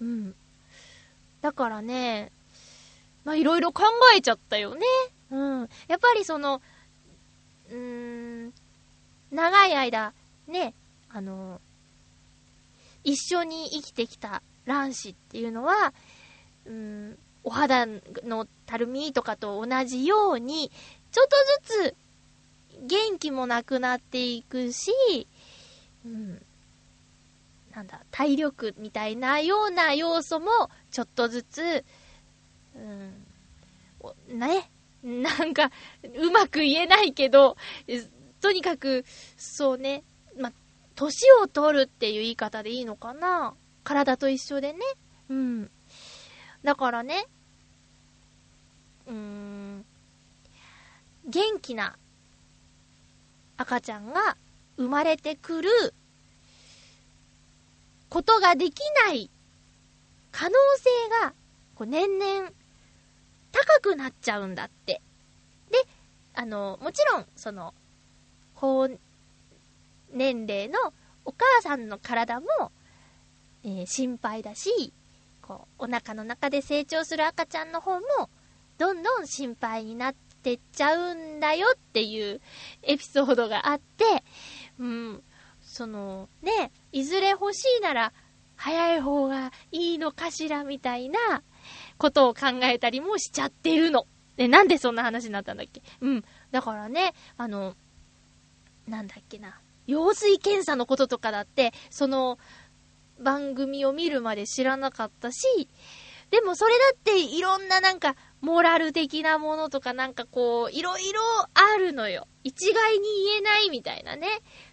[0.02, 0.36] うん。
[1.42, 2.32] だからね、
[3.24, 3.84] まあ、いろいろ考
[4.16, 4.86] えちゃったよね。
[5.32, 5.70] うん。
[5.88, 6.62] やっぱりその、
[7.70, 8.54] うーん、
[9.32, 10.14] 長い間、
[10.48, 10.74] ね、
[11.10, 11.60] あの、
[13.04, 15.94] 一緒に生きてきた卵子っていうのは、
[16.66, 17.86] うん、お肌
[18.24, 20.72] のたるみとかと同じように、
[21.12, 21.36] ちょっと
[21.70, 21.96] ずつ
[22.82, 24.92] 元気もなくなっていくし、
[26.06, 26.42] うん、
[27.74, 31.84] なんだ、体力みたいなような要素もちょっとずつ、
[32.76, 32.80] う
[34.34, 34.70] ん、ね、
[35.04, 35.72] なんか、
[36.18, 37.58] うまく言えないけど、
[38.42, 39.06] とにかく、
[39.38, 40.04] そうね、
[40.40, 40.52] ま、
[40.96, 44.80] 年を取るっていう言い方でいいのかな体と一緒でね。
[45.30, 45.72] うん。
[46.64, 47.28] だからね、
[49.08, 49.86] うーん、
[51.28, 51.98] 元気な
[53.58, 54.38] 赤ちゃんが
[54.78, 55.70] 生まれてくる
[58.10, 59.30] ことができない
[60.32, 60.90] 可能性
[61.24, 61.34] が、
[61.76, 62.52] こう年々
[63.52, 65.02] 高くなっちゃうんだって。
[65.72, 65.78] で、
[66.34, 67.74] あの、もちろん、その、
[68.56, 68.90] 高
[70.12, 70.78] 年齢の
[71.24, 72.48] お母さんの体も、
[73.64, 74.94] えー、心配だし、
[75.42, 78.30] こう、お腹の中で成長する赤ちゃんの方も、
[78.78, 82.40] どんどん心配になってっちゃうんだよっていう
[82.84, 84.24] エピソードがあって、
[84.78, 85.24] うん、
[85.64, 88.14] その、ね、いずれ欲しいなら、
[88.56, 91.42] 早い方がいいのかしらみたいな
[91.98, 94.06] ことを考えたりもしちゃってるの。
[94.38, 95.82] で、なんでそんな話になったんだっけ？
[96.02, 96.24] うん。
[96.52, 97.76] だからね、あの、
[98.88, 99.60] なんだっけな。
[99.88, 102.38] 羊水検査のこととかだって、その、
[103.20, 105.70] 番組を見るまで知らなかったし、
[106.32, 111.20] でもそれだっていろんななんか、モラル的なものとかなんかこう、いろいろ
[111.56, 112.28] あるのよ。
[112.44, 114.28] 一概に言えないみたいなね。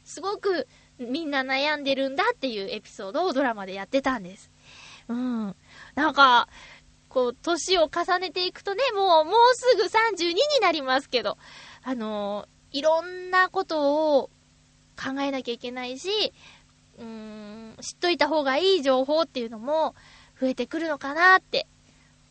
[0.05, 4.51] すごくみんな悩んでるんだっていうエピソードをドラマでやってたんです。
[5.09, 5.57] うん。
[5.95, 6.49] なんか、
[7.09, 11.39] こう、年を重ねていくとね、もう、もうすぐ32になりますけど、
[11.83, 14.31] あの、いろんなことを
[15.03, 16.11] 考えなきゃいけないし、
[16.99, 19.95] うーん、知っといた方がいい情報っていうのも
[20.39, 21.67] 増えてくるのかなって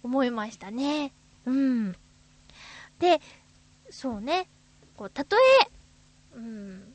[0.03, 1.13] 思いましたね。
[1.45, 1.95] うん。
[2.99, 3.19] で、
[3.89, 4.47] そうね、
[4.95, 5.71] こう、たとえ、
[6.35, 6.93] うん、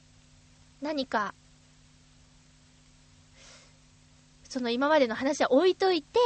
[0.81, 1.35] 何か、
[4.49, 6.19] その今までの話は置いといて、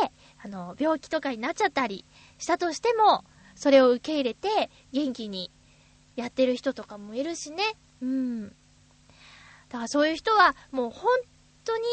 [0.43, 2.05] あの、病気とかになっちゃったり
[2.39, 5.51] したとしても、それを受け入れて元気に
[6.17, 7.63] やってる人とかもいるしね。
[8.01, 8.49] うん。
[8.49, 8.53] だ
[9.73, 11.11] からそういう人はもう本
[11.65, 11.85] 当に、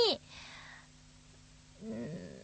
[1.83, 2.36] うん、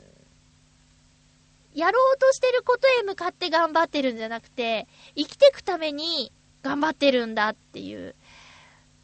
[1.73, 6.31] やろうとしてることへ向かって頑張ってるんじゃなくて、生きてくために
[6.61, 8.15] 頑張ってるんだっていう、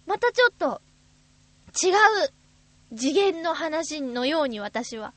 [0.05, 0.81] またちょっと
[1.83, 5.13] 違う次元の話のように私は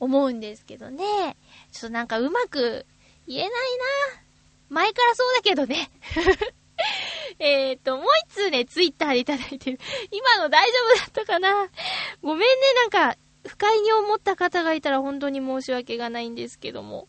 [0.00, 1.36] 思うんですけどね。
[1.70, 2.86] ちょっとなんかうまく
[3.26, 3.56] 言えないな
[4.70, 5.90] 前からそうだけどね。
[7.38, 9.78] えっと、もう一通ね、ツイッターでいただいてる。
[10.10, 11.68] 今の大丈夫だったかな
[12.22, 17.08] ごめんね、なんか、不快に思った方がいたら本当に申し訳がないんですけども。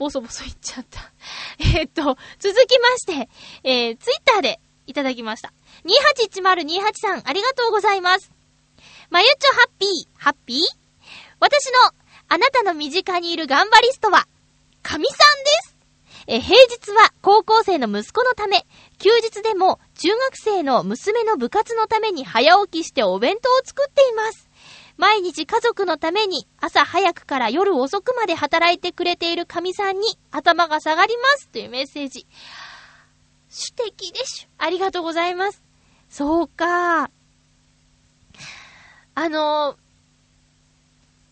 [0.00, 1.12] ボソボソ言っちゃった。
[1.78, 2.02] えっと、
[2.38, 3.28] 続きまして、
[3.62, 5.52] えー、ツイッターでいただきました。
[5.84, 8.32] 281028さん、ありがとうございます。
[9.10, 10.58] まゆちょハッピー、ハッピー？
[11.38, 11.78] 私の、
[12.28, 14.26] あなたの身近にいる頑張りストは、
[14.82, 15.76] 神さんです
[16.28, 18.64] え、平日は高校生の息子のため、
[18.98, 24.49] 休日でも中学生の娘の部活のために早起きしてお弁当を作っています。
[25.00, 32.26] 毎日家族のために朝早くから夜遅くまで働いてくれている神さんに頭が下がりますというメッセージ。
[33.48, 34.48] 素敵でしょ。
[34.58, 35.62] ありがとうございます。
[36.10, 37.10] そうか。
[39.14, 39.78] あの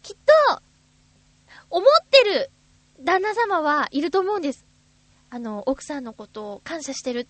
[0.02, 0.16] きっ
[0.48, 0.62] と、
[1.68, 2.50] 思ってる
[3.04, 4.64] 旦那様はいると思うんです。
[5.28, 7.26] あの、奥さんのことを感謝してるっ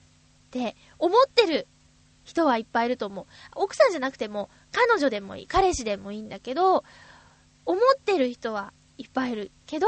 [0.52, 1.66] て思ってる
[2.28, 3.26] 人はいっぱいいると思う。
[3.54, 6.84] 奥さんじゃなくても、彼女でもいい、彼氏でもいいんだけど、
[7.64, 9.86] 思ってる人はいっぱいいるけど、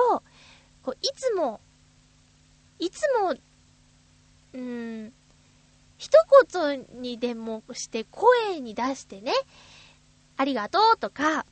[0.82, 1.60] こういつも、
[2.78, 5.12] いつも、うーん、
[5.98, 6.16] 一
[6.54, 9.34] 言にでもして声に出してね、
[10.38, 11.44] ありがとうとか、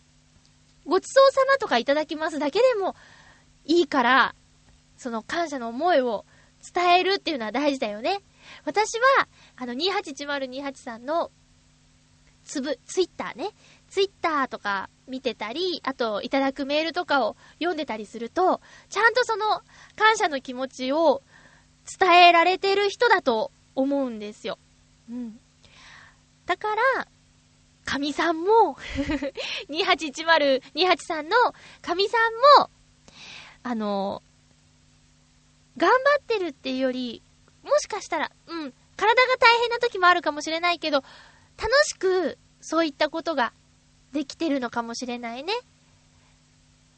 [0.87, 2.96] ごちそうさまとかいただきますだけでも
[3.66, 4.35] いいから、
[4.96, 6.24] その感謝の思いを
[6.74, 8.22] 伝えるっていうのは大事だよね。
[8.65, 11.31] 私は、あの、281028さんの、
[12.45, 13.51] つぶ、ツイッターね。
[13.89, 19.63] ツイッターとか見てたり、あと、いただくメールとかを読んでたりすると、ちゃんとその、
[19.97, 21.23] 感謝の気持ちを
[21.99, 24.59] 伝えられてる人だと思うんですよ。
[25.11, 25.39] うん。
[26.47, 27.09] だから、
[27.85, 28.77] 神さんも
[29.71, 31.37] 281028さんの
[31.81, 32.19] 神さ
[32.59, 32.71] んも、
[33.63, 34.23] あの、
[35.79, 37.23] 頑張ってるっていうより、
[37.68, 41.02] もしかしたら、うん、体が大変な時もあるかもしれないけど、
[41.57, 43.52] 楽しくそういったことが
[44.12, 45.52] できてるのかもしれないね。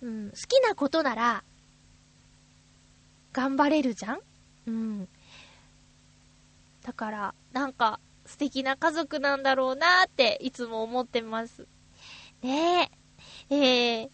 [0.02, 1.44] うん、好きなことなら、
[3.32, 4.20] 頑張れるじゃん？
[4.66, 5.08] うん。
[6.82, 11.66] だから、なんか、素敵な家族なんだろうなーっていつも思ってます。
[12.42, 12.90] ね
[13.50, 13.54] え。
[13.54, 14.10] えー、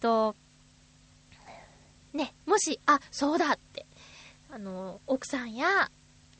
[0.00, 0.34] と、
[2.12, 3.86] ね、もし、あ、そうだって、
[4.54, 5.90] あの、奥さんや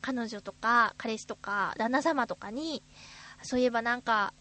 [0.00, 2.81] 彼女とか彼氏とか旦那様とかに、
[3.42, 4.33] そういえばなんか、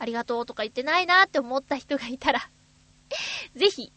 [0.00, 2.50] ありがとうとか言ってないなって思った人がいたら
[3.54, 3.92] ぜひ、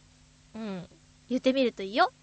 [0.53, 0.87] うん、
[1.27, 2.13] 言ってみるといいよ。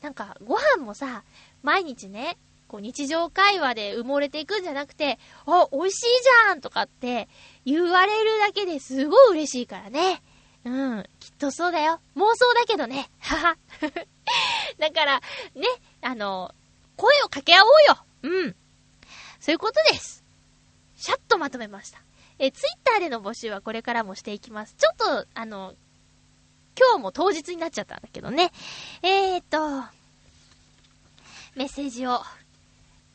[0.00, 1.24] なんか、ご飯もさ、
[1.64, 7.28] 毎日ね、こう日常会話で埋もれていくんじゃなくて、あ、美味しいじゃんとかって
[7.64, 10.22] 言われるだけですごい嬉しいからね。
[10.64, 12.00] うん、きっとそうだよ。
[12.16, 13.10] 妄想だけどね。
[13.18, 13.56] はは。
[14.78, 15.20] だから、
[15.54, 15.66] ね、
[16.02, 16.54] あの、
[16.96, 18.04] 声を掛け合おうよ。
[18.22, 18.56] うん。
[19.40, 20.22] そういうことです。
[20.96, 22.02] シャッとまとめました。
[22.38, 24.74] え、ツイッターでの募集はこれからもしていきます。
[24.76, 25.74] ちょっと、あの、
[26.78, 28.52] 今日も当日になっちゃったんだけどね。
[29.02, 29.82] えーと、
[31.54, 32.22] メッセージを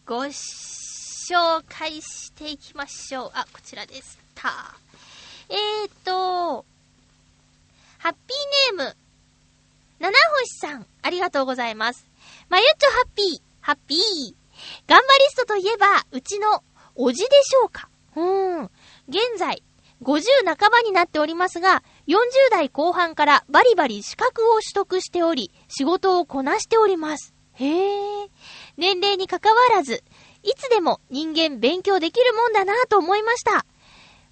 [0.05, 3.31] ご紹介していきましょう。
[3.33, 4.03] あ、こちらでし
[4.35, 4.75] た。
[5.49, 6.65] えーと、
[8.05, 8.95] ハッピーネーム、
[9.97, 12.07] 七星さん、ありがとうございます。
[12.49, 13.99] まゆっちょハッピー、ハッピー。
[14.87, 18.63] 頑張りストといえば、うちの、おじでしょうかうーん。
[19.09, 19.63] 現在、
[20.03, 27.33] 50半ばになっておりますが、40代後半からバリバリ資格を取得しており、仕事をこなしております。
[27.53, 28.29] へえ。
[28.77, 30.03] 年齢に関わらず、
[30.43, 33.65] いつでも人間勉強できるもんだなぁと思いました。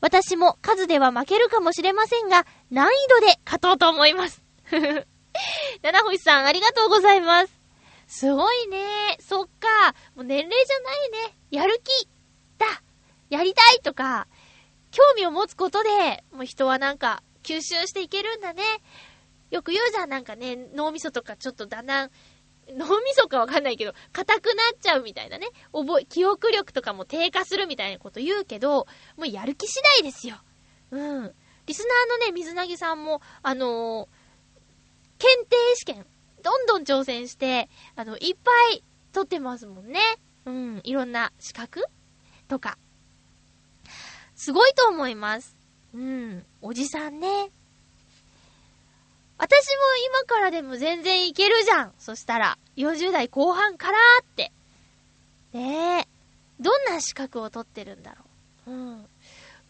[0.03, 4.43] 私も数では負けるかもしれませんが、難易度で勝とうと思います。
[5.81, 7.53] 七星さん、ありがとうございます。
[8.05, 9.15] すごいね。
[9.21, 9.95] そっか。
[10.15, 11.37] もう年齢じゃないね。
[11.51, 12.09] やる気
[12.57, 12.83] だ。
[13.29, 14.27] やりたいとか、
[14.91, 18.61] 興味を持つことで、もう人はなんか吸収していけるんだね。
[19.51, 22.11] よく言うじゃん、なんかね、脳みそとかちょっとだんだん、
[22.77, 25.47] 脳みそかわかんないけど、硬くなっちゃうみたいなね。
[25.71, 30.37] 覚え、記憶力とかも低下するみたいなこと言うけど、もうやる気次第ですよ。
[30.91, 31.33] うん。
[31.65, 34.07] リスナーのね、水なぎさんも、あのー、
[35.17, 36.05] 検定試験、
[36.41, 39.99] どんどん挑戦して、あの、いっぱい取ってますもんね。
[40.45, 40.81] うん。
[40.83, 41.85] いろんな資格
[42.47, 42.77] とか。
[44.35, 45.55] すごいと思います。
[45.93, 46.45] うん。
[46.61, 47.51] おじさんね。
[49.37, 51.93] 私も今からでも全然いけるじゃん。
[51.97, 54.51] そしたら、40代後半からって。
[55.53, 56.07] ねえ。
[56.59, 58.25] どんな資格を取ってるんだろ
[58.67, 58.71] う。
[58.71, 59.05] うん。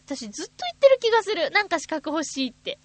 [0.06, 1.50] 私ずっと言ってる気がする。
[1.50, 2.78] なんか資格欲しいって。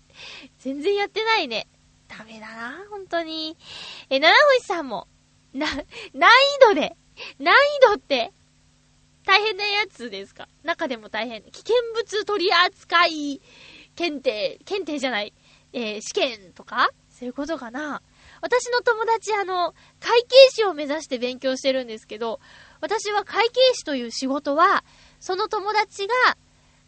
[0.59, 1.67] 全然やってないね。
[2.07, 3.55] ダメだな、本当に。
[4.09, 5.07] え、七星さんも、
[5.53, 5.85] な、難易
[6.61, 6.97] 度で、
[7.37, 8.31] 難易度って、
[9.25, 10.47] 大変なやつですか？
[10.63, 11.43] 中でも大変。
[11.43, 13.41] 危険物取扱い
[13.95, 15.33] 検定、検定じゃない、
[15.71, 16.89] えー、試験とか？
[17.11, 18.01] そういうことかな
[18.41, 22.39] 私の友達、あの、会計士を目指して勉強してるんですけど、
[22.81, 24.83] 私は会計士という仕事は、
[25.19, 26.13] その友達が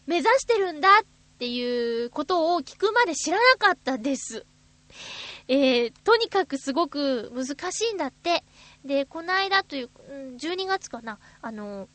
[0.06, 1.04] 目指してるんだっ
[1.38, 4.46] ていうことを聞くまで知らなかったです。
[5.48, 8.44] えー、とにかくすごく難しいんだって。
[8.84, 11.88] で、この間という、うん、12月かな、あの、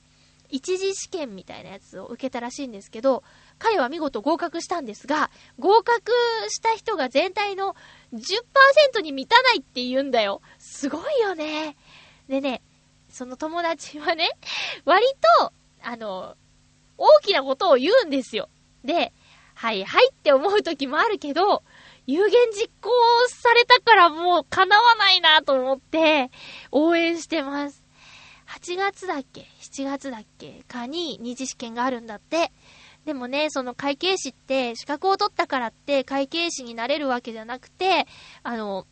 [0.49, 3.23] 一次試験みたいなやつを受けたらしいんですけど、
[3.57, 5.29] 彼は見事合格したんですが、
[5.59, 6.11] 合格
[6.49, 7.75] した人が全体の
[8.13, 10.41] 10%に満たないって言うんだよ。
[10.59, 11.75] すごいよね。
[12.27, 12.61] でね、
[13.09, 14.29] その友達はね、
[14.85, 15.05] 割
[15.39, 16.35] と、あの、
[16.97, 18.49] 大きなことを言うんですよ。
[18.83, 19.13] で、
[19.53, 21.63] はいはいって思う時もあるけど、
[22.05, 22.89] 有言実行
[23.27, 26.31] されたからもう叶わないなと思って、
[26.71, 27.83] 応援してます。
[28.47, 30.63] 8月だっけ ?7 月だっけ？
[30.67, 32.51] かに二次試験があるんだって。
[33.07, 38.05] でもね、その会計士って資格を取ったからって会計士になれるわけじゃなくて、
[38.43, 38.85] あの、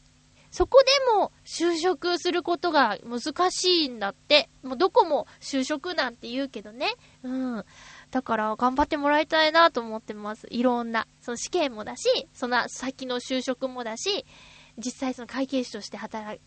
[0.52, 4.48] そこでも就職することが難しいんだって。
[4.64, 6.94] もうどこも就職なんて言うけどね。
[7.24, 7.66] うん。
[8.10, 10.48] だから頑張ってもらいたいなと思ってます。
[10.50, 11.08] いろんな。
[11.20, 14.26] その試験もだし、その先の就職もだし、
[14.78, 16.42] 実際その会計士として働く、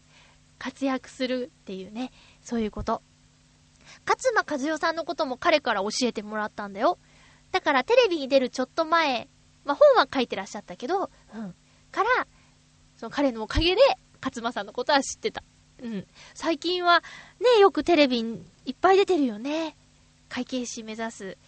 [0.59, 3.03] 活躍するっていうね、そういうこと。
[4.07, 6.99] 勝間和代さんのことも彼から教えてもらったんだよ。
[7.53, 9.28] だからテレビに出るちょっと前、
[9.64, 11.55] まあ、本は書いてらっしゃったけど、うん。
[11.90, 12.26] から、
[12.96, 13.80] その彼のおかげで、
[14.22, 15.42] 勝間さんのことは知ってた。
[15.82, 16.07] うん。
[16.34, 17.03] 最近は、
[17.40, 19.76] ね、よくテレビにいっぱい出てるよね。
[20.28, 21.38] 会計士目指す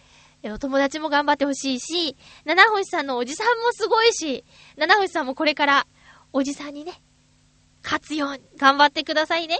[0.43, 4.43] えお友達も頑張ってほしいし、七星さんのおじさんもすごいし、
[4.75, 5.87] 七星さんもこれから
[6.33, 6.93] おじさんにね、
[7.83, 9.59] 勝つように頑張ってくださいね。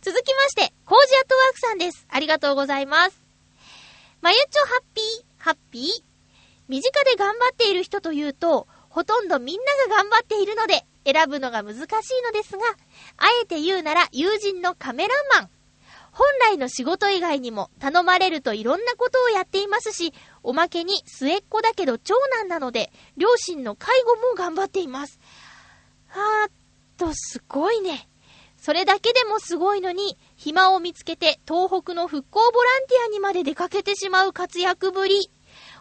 [0.00, 2.06] 続きまして、コージアットワークさんです。
[2.08, 3.22] ありがとうございます。
[4.22, 5.84] まゆちょハッピー、ハッピー。
[6.68, 11.86] 身近で頑張っている人というと、ほとんどみんなが頑張っているので、選ぶのが難しい
[12.22, 12.64] のですが、
[13.16, 15.50] あえて言うなら友人のカメラマン。
[16.10, 20.12] 本来の仕事以外にも頼まれるといろんなことをやっていますし、
[20.42, 25.20] おまけに末っ子だけど長男なので、両親の介護も頑張っています。
[26.08, 26.52] はーっ
[26.96, 28.08] と、すごいね。
[28.56, 35.30] それだけでもすごいのに、暇を見つけて東北の復興ボランティアにまで出かけてしまう活躍ぶり。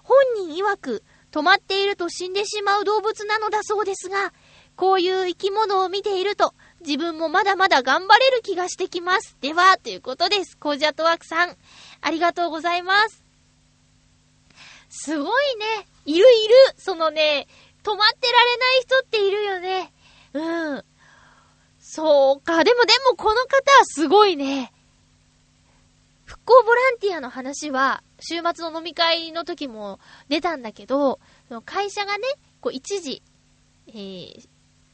[0.03, 4.33] 本人曰く、止まっていると死んでしまう動物なのだそうですが、
[4.75, 9.37] こういう生き物を見ていると、自分もまだまだ頑張れる気がしてきます。
[9.41, 10.57] では、ということです。
[10.57, 11.55] コージアトワークさん、
[12.01, 13.23] ありがとうございます。
[14.89, 15.87] すごいね。
[16.05, 16.55] いるいる。
[16.77, 17.47] そのね、
[17.83, 19.93] 止まってられない人っているよね。
[20.33, 20.85] うん。
[21.97, 22.63] そうか。
[22.63, 24.71] でもでもこの方はすごいね。
[26.25, 31.19] 復興ボランティアの話は、週末の飲み会の時も出たんだけど、
[31.65, 32.27] 会社がね、
[32.61, 33.23] こう一時、
[33.87, 34.47] えー、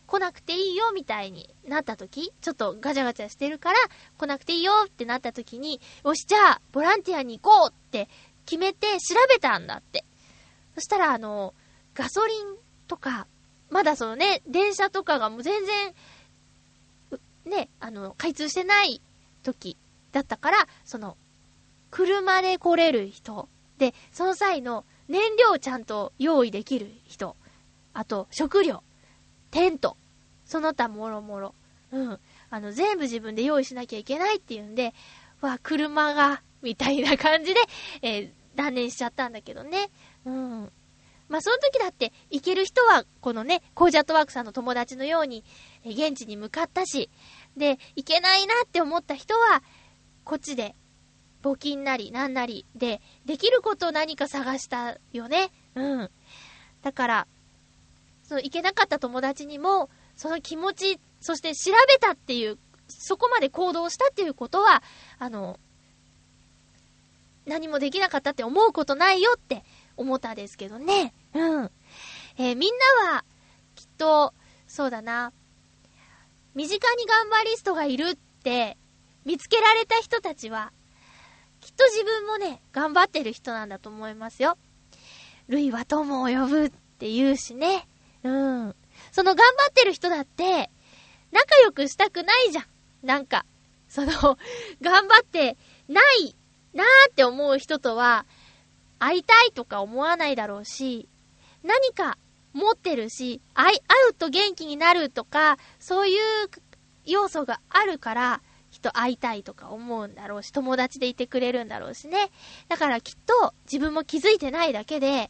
[0.08, 3.80] 来なくていいよみたいになった時、ちょっとガチャガチャしてるから
[4.18, 8.08] 来なくていいよってなった時に、よし、じゃあ、ボランティアに行こうって
[8.46, 10.06] 決めて調べたんだって。
[10.76, 11.54] そしたら、あの、
[11.96, 12.56] ガソリン
[12.88, 13.28] とか、
[13.70, 15.94] まだそのね、電車とかがもう全然、
[17.46, 19.02] ね、あの、開通してない
[19.44, 19.78] 時
[20.12, 21.18] だったから、その、
[21.92, 27.36] 車で来れる人、で、その際の燃料をちゃんと用意できる人、
[27.94, 28.84] あと、食料、
[29.52, 29.98] テント、
[30.46, 31.56] その他もろもろ。
[31.92, 32.20] うん。
[32.50, 34.94] あの、全部自分で用意しなきゃいけないっていうんで、
[35.42, 37.60] わ、車が、みたいな感じで、
[38.02, 39.90] えー、断念しちゃったんだけどね。
[40.26, 40.72] うん。
[41.30, 45.44] まあ、その時だって、行ける人は、このね、コージャットワークさんの友達のように、
[45.86, 47.10] 現地に向かったし、
[47.58, 49.64] で、行けないなって思った人は、
[50.24, 50.76] こっちで、
[51.42, 55.52] 募金なり、なんなりで、できることを何か探したよね。
[55.76, 56.12] うん。
[56.82, 57.28] だから、
[58.24, 62.58] その行けなかった友達にも、その気持ち、そして調べたっていう、
[62.88, 64.84] そこまで行動したっていうことは、
[65.20, 65.60] あの、
[67.46, 69.64] 何もできなかったって思うことないよって
[69.98, 71.14] 思ったんですけどね。
[71.34, 71.72] うん。
[72.38, 72.74] えー、みん
[73.06, 73.24] なは、
[73.76, 74.34] きっと、
[74.68, 75.32] そうだな、
[76.56, 78.78] 身近に頑張りストがいるって
[79.26, 80.72] 見つけられた人たちは、
[81.62, 84.58] きっと自分もね、頑張ってる人なんだと思いますよ。
[85.48, 87.88] ルイは友を呼ぶって言うしね。
[88.24, 88.76] うん。
[89.12, 90.70] その頑張ってる人だって、
[91.32, 92.66] 仲良くしたくないじゃん。
[93.02, 93.46] なんか、
[93.88, 94.12] その、
[94.82, 96.36] 頑張ってない
[96.74, 98.26] なーって思う人とは、
[99.04, 101.10] 会いたいとか思わないだろうし、
[101.62, 102.18] 何か
[102.54, 106.20] 持ってるし、会い、会うと元気になるとか、そういう
[107.04, 108.42] 要素があるから、
[108.72, 112.32] 人会いたいとか思うんだろうし、友達でいてくれるんだろうしね。
[112.70, 115.30] だからきっと自分も気づいてないだけで、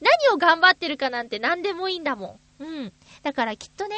[0.00, 2.64] 何を頑張ってるかなんて何でもいいんだもん。
[2.64, 2.92] うん。
[3.22, 3.96] だからきっとね、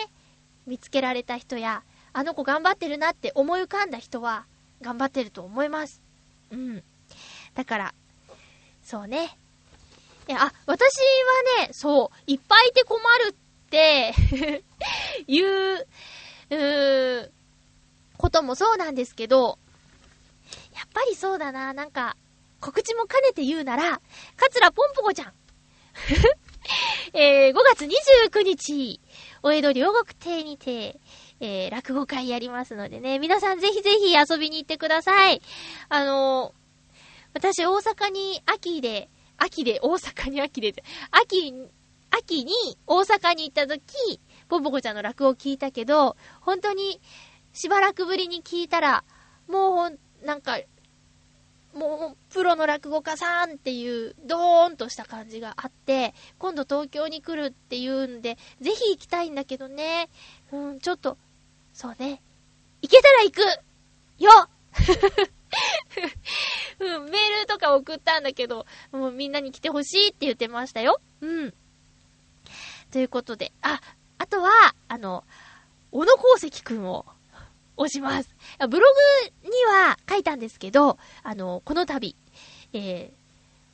[0.66, 4.46] 見つけられた人や、あの子頑張ってるなって思い浮かんだ人は、
[4.82, 6.02] 頑張ってると思います。
[6.50, 6.82] うん。
[7.54, 7.94] だから、
[8.86, 9.36] そうね。
[10.28, 11.00] いや、あ、私
[11.58, 14.14] はね、そう、いっぱいいて困るって
[15.26, 15.88] いう、
[16.50, 17.30] うー、
[18.16, 19.58] こともそうなんですけど、
[20.72, 22.16] やっぱりそうだな、なんか、
[22.60, 24.00] 告知も兼ねて言うなら、
[24.36, 25.32] カツラポンポコちゃん。
[27.12, 29.00] えー、5月29日、
[29.42, 31.00] お江戸両国亭にて、
[31.40, 35.42] えー、落語会やりますのでね、皆さんぜひぜひ遊びに行ってください。
[35.88, 36.65] あのー、
[37.36, 40.74] 私大阪に秋で、秋で、大阪に秋で、
[41.10, 41.52] 秋、
[42.08, 46.98] 秋に大阪に行った時、ポンポコちゃんの落語を聞いたけど、本当に
[47.52, 49.04] しばらくぶりに聞いたら、
[49.48, 50.58] もうほん、なんか、
[51.74, 60.08] もう、プロの落語家さんっていう、ドーンとした感じがあって、今度東京に来るっていうんで、ぜひ行きたいんだけどね。
[60.52, 61.18] うん、ちょっと、
[61.74, 62.22] そうね。
[62.80, 63.40] 行けたら行く
[64.22, 64.48] よ
[66.78, 71.00] うん、メールとか送ったんだけど、もうみんなに来てほしいって言ってましたよ。
[71.20, 71.54] うん。
[72.90, 73.80] ということで、あ、
[74.18, 74.50] あとは、
[74.88, 75.24] あの、
[75.92, 77.06] 小野功石くんを
[77.76, 78.34] 押します。
[78.68, 78.86] ブロ
[79.42, 82.16] グには書いたんですけど、あの、この度、
[82.72, 83.16] えー、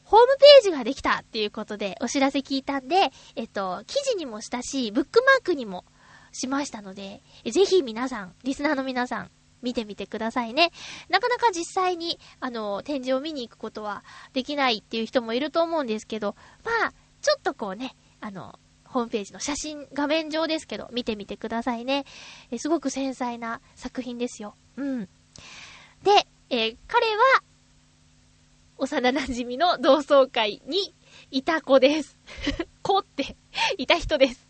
[0.05, 5.85] ホームページができたっていうことでお知らせ聞いたんで、えっと、記事にもしたし、ブックマークにも
[6.33, 9.31] しましたので、ぜひ皆さん、リスナーの皆さん、
[9.63, 10.71] 見てみてくださいね。
[11.09, 22.05] なかなか実際に、あの、展示を見に行くことはできないっていう人もいると思うんですけど、まあ、ちょっとこうね、あの、ホームページの写真、画面上ですけど、見てみてくださいね。
[22.51, 24.55] えすごく繊細な作品ですよ。
[24.77, 25.09] うん。
[26.03, 27.43] で、えー、彼は、
[28.77, 30.95] 幼馴染の同窓会に
[31.31, 32.19] いた子です。
[32.83, 33.37] 子って、
[33.79, 34.49] いた人です。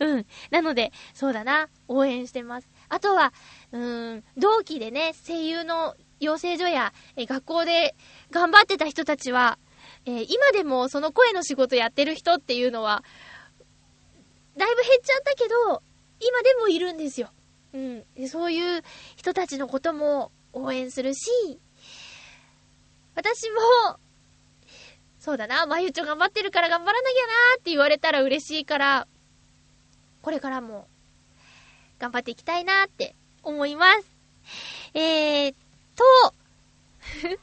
[0.00, 0.26] うん。
[0.50, 2.68] なので、そうだな、応援してます。
[2.88, 3.32] あとは、
[3.72, 7.94] うーん、同期でね、声優の養成所や、え学校で
[8.30, 9.58] 頑張ってた人たちは、
[10.04, 13.04] えー、今でもその声の仕事やってる人っていうのは、
[14.56, 15.82] だいぶ減っちゃったけど、
[16.20, 17.30] 今でもいるんですよ。
[17.72, 18.04] うん。
[18.28, 18.82] そういう
[19.16, 21.30] 人たちのことも応援するし、
[23.14, 23.98] 私も、
[25.18, 29.06] そうだな、まゆちょ頑張ってるから頑張らなきゃなーって言われたら嬉しいから、
[30.22, 30.88] これからも、
[31.98, 34.04] 頑張っていきたいなって思います。
[34.94, 35.54] えー
[35.96, 37.34] と、 あんまり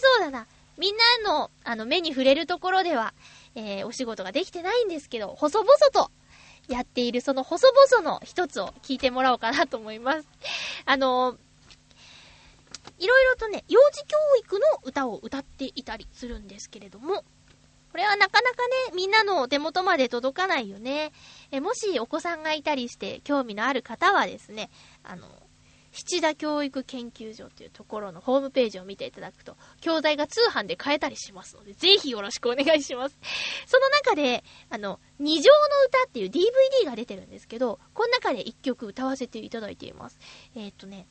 [0.00, 0.46] そうだな。
[0.76, 3.14] みんなの、あの、目に触れるところでは、
[3.54, 6.10] えー、お仕事ができてないんですけど、細々と
[6.68, 10.28] やっているその細々の一つを聞いてもらおうかなと思います。
[10.84, 11.38] あのー、
[13.00, 17.24] いろいろとね、幼児教育の歌を歌っていたりするんですけれども、
[17.98, 21.10] これはなかなかね、みんなの手元まで届かないよね。
[21.50, 24.70] え、もしお子さんがいたりして興味のある方はですね、
[25.02, 25.26] あの、
[25.90, 33.18] 七田教育研究所というところのホームページを見ていただくと、教材が通販で買えたりしますので、ぜひよろしくお願いします。
[33.66, 40.20] その中で、あの、二条の歌っていう DVD が出てるんですけど、この中で一曲歌わせていただいています。
[40.54, 41.08] えー、っとね、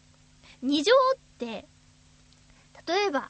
[0.61, 1.65] 二条って、
[2.87, 3.29] 例えば、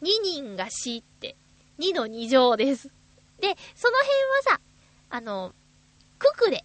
[0.00, 1.34] 二人が死って、
[1.82, 2.88] 二の二乗です。
[3.40, 4.16] で、その辺
[4.48, 4.60] はさ、
[5.10, 5.52] あの、
[6.20, 6.64] ククで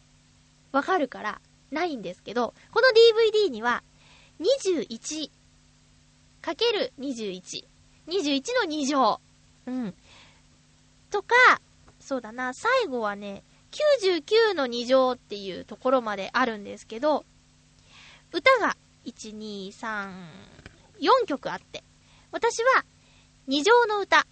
[0.72, 1.42] わかるから
[1.72, 3.84] ないんですけど、この DVD には
[4.40, 5.32] 21
[6.42, 7.66] かける21。
[8.08, 9.20] 21の2乗。
[9.66, 9.96] うん。
[11.10, 11.36] とか、
[12.00, 17.26] そうだな、最後はね、99の2乗っていうところまであるんですけど、
[18.32, 20.12] 歌が1、2、3、
[21.00, 21.84] 4曲あって、
[22.32, 22.86] 私は
[23.48, 24.28] 2乗の歌、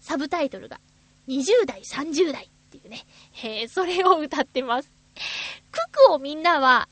[0.00, 0.80] サブタイトルが
[1.28, 4.90] 20代、30代っていうね、へそれを歌ってます。
[5.70, 6.88] ククをみんなは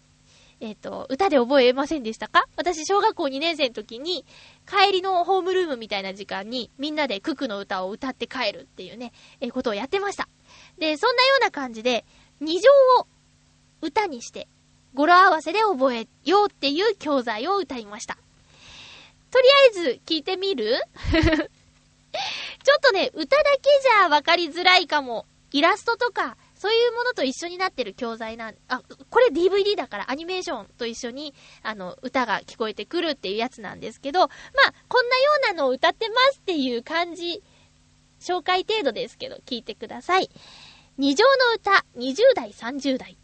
[0.61, 2.47] えっ、ー、と、歌で覚えませんでしたか？
[2.57, 4.25] 私、小学校2年生の時に、
[4.67, 10.29] 帰りのホームルームみたいな時間に、みんなでククの歌を歌って帰るっていうね、えー、ことをやってました。
[10.79, 12.05] で、そんなような感じで、
[12.41, 13.07] 二乗を
[13.83, 14.49] 歌にして、
[14.95, 18.19] 語呂合わせで覚えようっていう教材を歌いました。
[19.31, 19.45] とり
[19.77, 20.75] あえず、聞いてみる？
[22.13, 25.27] ちょっとね、歌だけじゃわかりづらいかも。
[25.51, 34.29] イラストとか、そういうものと一緒になってる教材なん、あ、これ DVD だからアニメーションと一緒に、あの、歌が聞こえてくるっていうやつなんですけど、まあ、
[34.89, 37.43] こんなようなのを歌ってますっていう感じ、
[38.21, 40.29] 紹介程度ですけど、聞いてください。
[40.99, 43.17] 二乗の歌、20代、30代。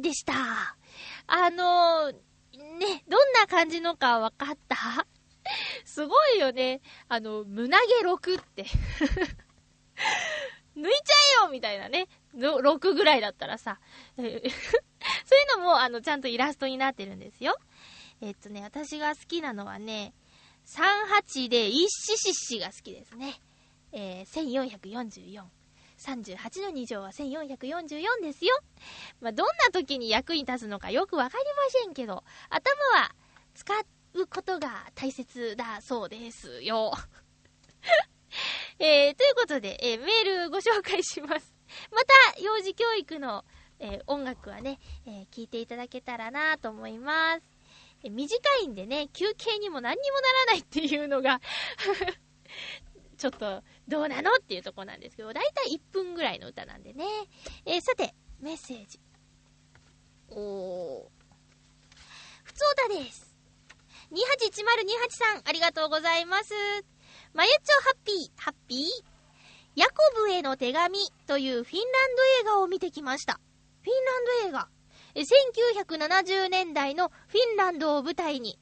[0.00, 0.32] でした。
[1.26, 2.12] あのー、
[2.78, 5.06] ね、どんな感じのかわかった？
[5.84, 6.80] すごいよね。
[7.08, 8.64] あの、胸毛6って。
[10.76, 12.06] 抜いちゃえよみたいなね。
[12.36, 13.80] 6ぐらいだったらさ。
[14.16, 14.42] そういう
[15.58, 17.56] のも、あの、ちゃんとイラストになってるんですよ。
[18.20, 20.14] えっとね、私が好きなのはね、
[20.66, 23.40] 38で一シシシが好きですね。
[23.92, 25.44] えー、1444。
[26.00, 28.58] 38の2乗は1444ですよ。
[29.20, 33.14] まあ、どんな時に役に立つのかよくわかりませんけど、頭は
[33.54, 33.72] 使
[34.14, 36.92] うことが大切だそうですよ。
[38.78, 41.54] えー、ということで、えー、メールご紹介します。
[41.92, 42.02] ま
[42.34, 43.44] た、幼児教育の、
[43.78, 47.42] えー、音楽はね、え聞いていただけたらなと思います。
[48.02, 51.40] え短いんでね、休憩にも何にもならないっていうのが
[53.20, 57.04] ちょっと、どうなのっていうとこなんですけど、だいたい1分ぐらいの歌なんでね。
[57.66, 58.98] えー、さて、メッセージ。
[60.30, 61.08] おー。
[62.44, 63.36] ふつおたです。
[64.10, 66.54] 281028さん、ありがとうございます。
[67.34, 68.86] まゆっちょハッピー、ハッピー？
[69.76, 73.38] ヤコブへの手紙というフィンランド映画を見てきました。
[73.82, 74.68] フィンランド映画。
[75.14, 78.58] 1970年代のフィンランドを舞台に、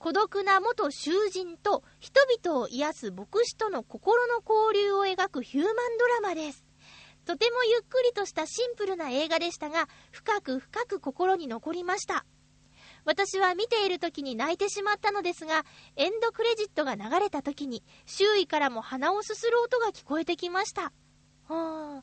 [0.00, 6.64] 孤独な元囚人と人々を癒す牧師との心の交流を描くヒューマンドラマです。
[7.26, 12.24] とてもゆっくりとしたシンプルな映画でしたが、深く深く心に残りました。
[13.04, 20.92] 私は見ている時に泣いてしまったのですが、エンドクレジットが流れた時に、周囲からも鼻をすする音が聞こえてきました。
[21.48, 22.02] は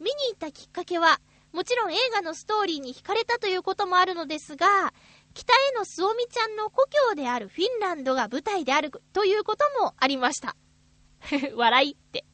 [0.00, 1.20] 見に行ったきっかけは、
[1.52, 4.92] もちろん映画のストーリーに惹かれたということもあるのですが、
[5.36, 10.56] 北へのすおみちゃんの故郷であるフィンランドが舞台であるということもありました。
[11.54, 12.24] 笑いって。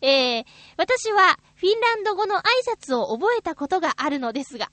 [0.00, 0.44] えー、
[0.76, 4.72] 私はフィンランド語の挨拶を覚えたことがあるのですが、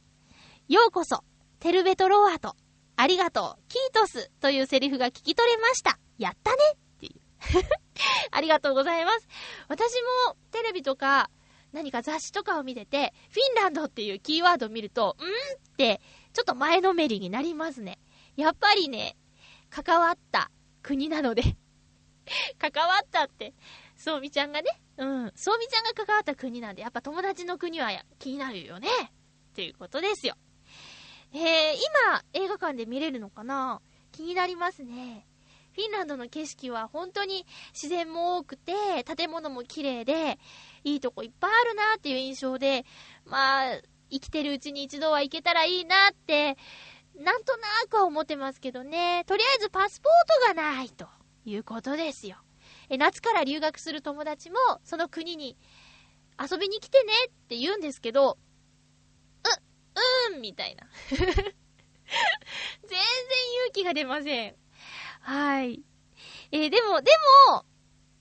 [0.68, 1.24] ようこそ、
[1.59, 2.55] テルベトロワート、
[2.95, 5.99] ありがとう、キートスというセリフが聞き取れました。
[6.18, 7.22] やったねっていう。
[8.32, 9.28] ありがとうございます。
[9.68, 9.93] 私
[10.28, 11.30] もテレビとか
[11.74, 16.01] 何か雑誌とかを見てて、フィンランドっていうキーワードを見ると、んーって
[16.34, 17.99] ちょっと前のめりになりますね。
[18.36, 19.17] やっぱりね、
[19.69, 20.51] 関わった
[20.82, 21.43] 国なので
[22.59, 23.53] 関わったって、
[23.95, 25.32] そうみちゃんがね、うん。
[25.36, 28.88] そうみちゃんが関わった国なんで、やっぱ友達の国は気になるよね。
[29.49, 30.36] っていうことですよ。
[31.34, 31.39] えー、
[32.09, 33.82] 今、映画館で見れるのかな？
[34.11, 35.25] 気になりますね。
[35.73, 38.73] フィンランドの景色は本当に自然も多くて、
[39.03, 40.38] 建物も綺麗で、
[40.84, 42.86] いいとこいっぱいあるなっていう印象で、
[43.25, 43.82] まあ、
[44.12, 46.57] 生きてるうちに一度は行けたらいいなって、
[47.18, 49.24] なんとなくは思ってますけどね。
[49.26, 51.07] とりあえずパスポートがないと
[51.45, 52.38] いうことですよ。
[52.89, 55.57] え、夏から留学する友達も、その国に
[56.39, 58.38] 遊びに来てねって言うんですけど、
[59.43, 60.88] う、うーん、みたいな。
[61.09, 61.30] 全然
[62.88, 64.55] 勇気が出ません。
[65.22, 65.82] はい。
[66.51, 67.12] えー、でも、で
[67.49, 67.66] も、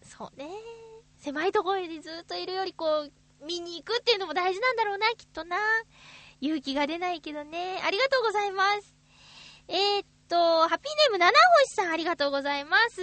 [0.03, 0.51] そうね。
[1.18, 3.12] 狭いところにずっといるより、こう、
[3.47, 5.57] 見に行くっていうのも大事なんだろうな、きっとな。
[6.41, 7.80] 勇気が出ないけどね。
[7.84, 8.95] ありがとうございます。
[9.68, 10.36] えー、っと、
[10.68, 11.32] ハッピーネーム七
[11.64, 13.01] 星さんありがとうございます。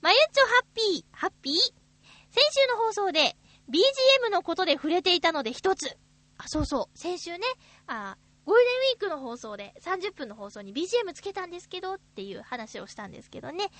[0.00, 1.54] まゆっちょハッピー、ハッピー？
[1.54, 3.36] 先週の放送で
[3.70, 5.96] BGM のことで触れていたので一つ。
[6.36, 6.98] あ、そうそう。
[6.98, 7.46] 先週ね、
[7.86, 8.16] あ、
[8.48, 13.70] ゴールデンウィークの放送で30分の放送に BGM つけたんですけどっていう話をしたんですけどね。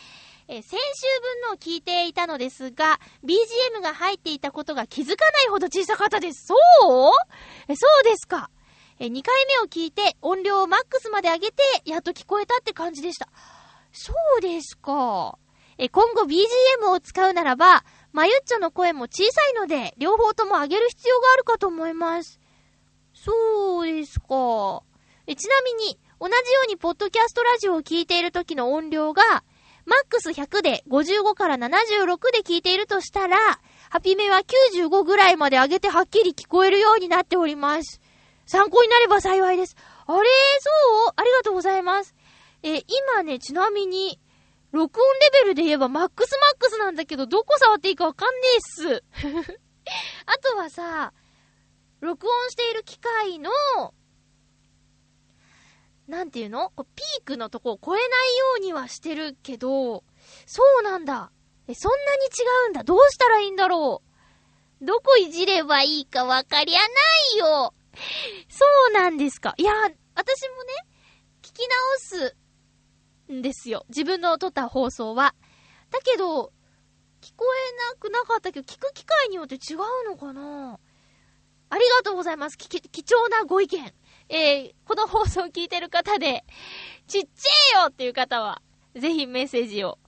[0.47, 6.49] えー、先週分のを聞いていたのですが、BGM が入っていたことが気づかないほど小さかったです。
[6.49, 7.13] そう？
[7.67, 8.51] え、そうですか。
[8.99, 13.31] えー、2回目を聞いて音量をマックスまで上げて、やっと聞こえたって感じでした。
[13.91, 15.39] そうですか。
[15.79, 22.38] え、今後 BGM を使うならば、まゆっちょの声も小さいので、両方とも上げる必要があるかと思います。
[23.25, 24.83] そうですか。
[25.27, 29.23] え、ちなみに、同じようにポッドキャストラジオを聞いている時の音量が、
[29.85, 33.37] マックス100で55から76で聞いているとしたら、
[33.91, 38.01] ハピメは95ぐらいまで上げてはっきり聞こえるようになっております。
[38.47, 39.77] 参考になれば幸いです。
[40.07, 40.19] あれ？
[40.61, 40.71] そ
[41.11, 41.13] う？
[41.17, 42.15] ありがとうございます。
[42.63, 44.21] え、今ね、ちなみに、
[44.73, 49.05] 録音レベルで言えばマックスマックスなんだけど、どこ触っていいかわかんねえっす。
[50.27, 51.13] あとはさ、
[52.01, 53.51] 録音している機械の、
[56.07, 56.71] なんていうの？
[56.71, 58.11] こうピークのとこを超えないよ
[58.59, 60.05] うにはしてるけど、
[60.47, 61.31] そうなんだ。
[61.67, 62.29] え、そんなに違
[62.69, 62.83] うんだ。
[62.83, 64.03] どうしたらいいんだろ
[64.81, 64.85] う。
[64.85, 66.87] どこいじればいいかわかりゃな
[67.35, 67.75] いよ。
[68.49, 69.55] そうなんですか。
[69.59, 69.73] いや、
[70.15, 70.73] 私もね、
[71.43, 72.37] 聞き直す
[73.33, 73.85] んですよ。
[73.89, 75.35] 自分の撮った放送は。
[75.91, 76.53] だけど、
[77.21, 80.79] 聞こえなくなかったけど、聞く機会によって違うのかな
[81.71, 82.59] ありがとうございます。
[82.59, 83.93] 貴重なご意見。
[84.31, 86.45] えー、この放送を聞いてる方で、
[87.07, 88.61] ちっちゃいよっていう方は、
[88.95, 89.99] ぜひメッセージを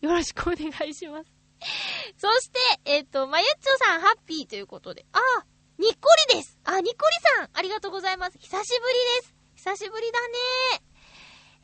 [0.00, 1.30] よろしくお願いします。
[2.18, 5.18] そして、えっ、ー、と、まゆっちょさんハッピーということで、あ、
[5.78, 8.38] にっこりですあ、にっこりさんありがとうございます。
[8.38, 9.34] 久しぶりです。
[9.56, 10.34] 久しぶりだね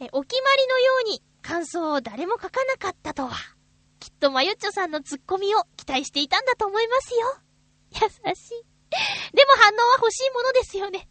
[0.00, 3.36] え、お決まりのように感想を誰も書かなかったとは、
[3.98, 7.36] きっとまゆっちょさんのツッコミを期待していたんだと思いますよ。
[7.92, 8.69] 優しい。
[9.32, 11.08] でも反応は欲しいものですよね。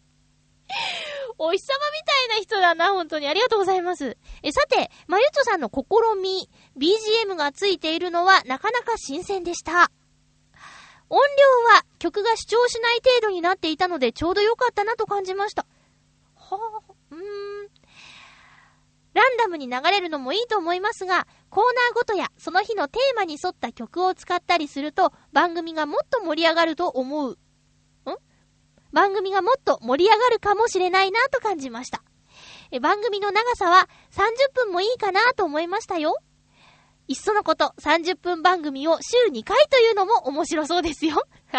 [1.38, 3.26] お日様みたいな人だな、本当に。
[3.26, 4.16] ありがとうございます。
[4.42, 9.90] え、さて、まゆっちょさんの試み、BGM がついているのはなかなか新鮮でした。
[11.08, 15.66] 音量は曲が主張しない程度になっていたのでちょうど良かったなと感じました。
[16.36, 17.20] はぁ、うーん。
[19.12, 27.38] ランダムに流れるのもいいと思いますが、コーナーごとやその日のテーマに沿った曲を使ったりすると番組がもっと盛り上がると思う。
[28.92, 32.02] 番組がもっと盛り上がるかもしれないなと感じました。
[32.70, 36.16] え番組の長さは30分もいいかなと思いましたよ。
[37.08, 41.24] いっそのこと30分番組を週2回というのも面白そうですよ。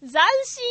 [0.00, 0.12] 斬
[0.44, 0.62] 新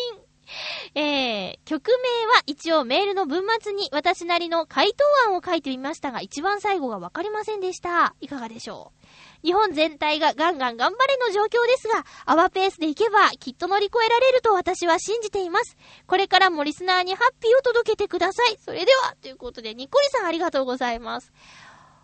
[0.94, 1.96] えー、曲名
[2.28, 8.16] は一応メールの文末に私なりの回答案を書いてみましたが、一番最後がわかりませんでした。
[8.22, 9.05] いかがでしょう？
[9.46, 15.78] 日本全体がガンガン頑張れの状況ですが、アワペースでいけばきっと乗り越えられると私は信じています。
[16.08, 18.58] これからもリスナーにハッピーを届けてください。
[18.58, 21.32] それでは、ということで、ニッコリさんありがとうございます。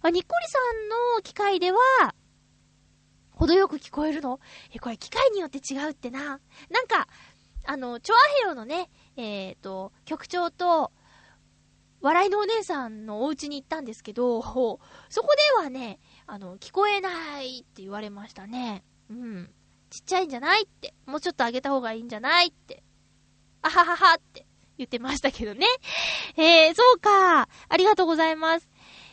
[0.04, 1.80] あ、ニッコリさんの機械では、
[3.32, 4.40] 程よく聞こえるの？
[4.72, 6.40] え、これ機械によって違うってな。
[6.70, 7.08] なんか、
[7.66, 10.92] あの、チョアヘヨのね、えっ、ー、と、局長と、
[12.02, 14.80] 笑いのお姉さんのお家に行ったんですけど、そこ
[15.58, 16.00] ではね、
[16.34, 18.86] あの、聞こえないって言われましたね。
[19.10, 19.50] うん。
[19.90, 20.94] ちっちゃいんじゃないって。
[21.06, 22.84] もうちょっと上げた方がいいんじゃないって。
[23.62, 24.46] あはははって
[24.78, 25.66] 言ってましたけどね。
[26.38, 27.50] えー、そうか。
[27.68, 28.70] ありがとうございます。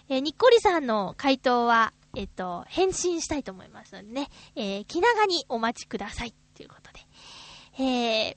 [0.09, 4.29] えー、にっこりさんの回答は、えっ、と、返信したいと思いますのでね。
[4.55, 6.33] えー、気長にお待ちください。
[6.55, 7.83] ということで。
[7.83, 8.37] え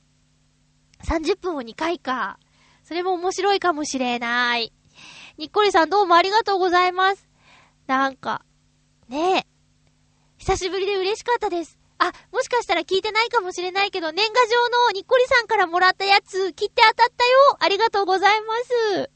[1.04, 2.40] 30分を2回か。
[2.82, 4.72] それも面白いかもしれない。
[5.38, 7.28] にっこりさんどうもありがとうございます。
[7.86, 8.44] なんか、
[9.12, 9.46] ねえ。
[10.38, 11.78] 久しぶりで嬉しかったです。
[11.98, 18.54] あ、もしかしたら聞いてないかもしれないけど、年賀状のニッコリさんからもらったやつ、切って当たったよありがとうございま
[18.96, 19.10] す。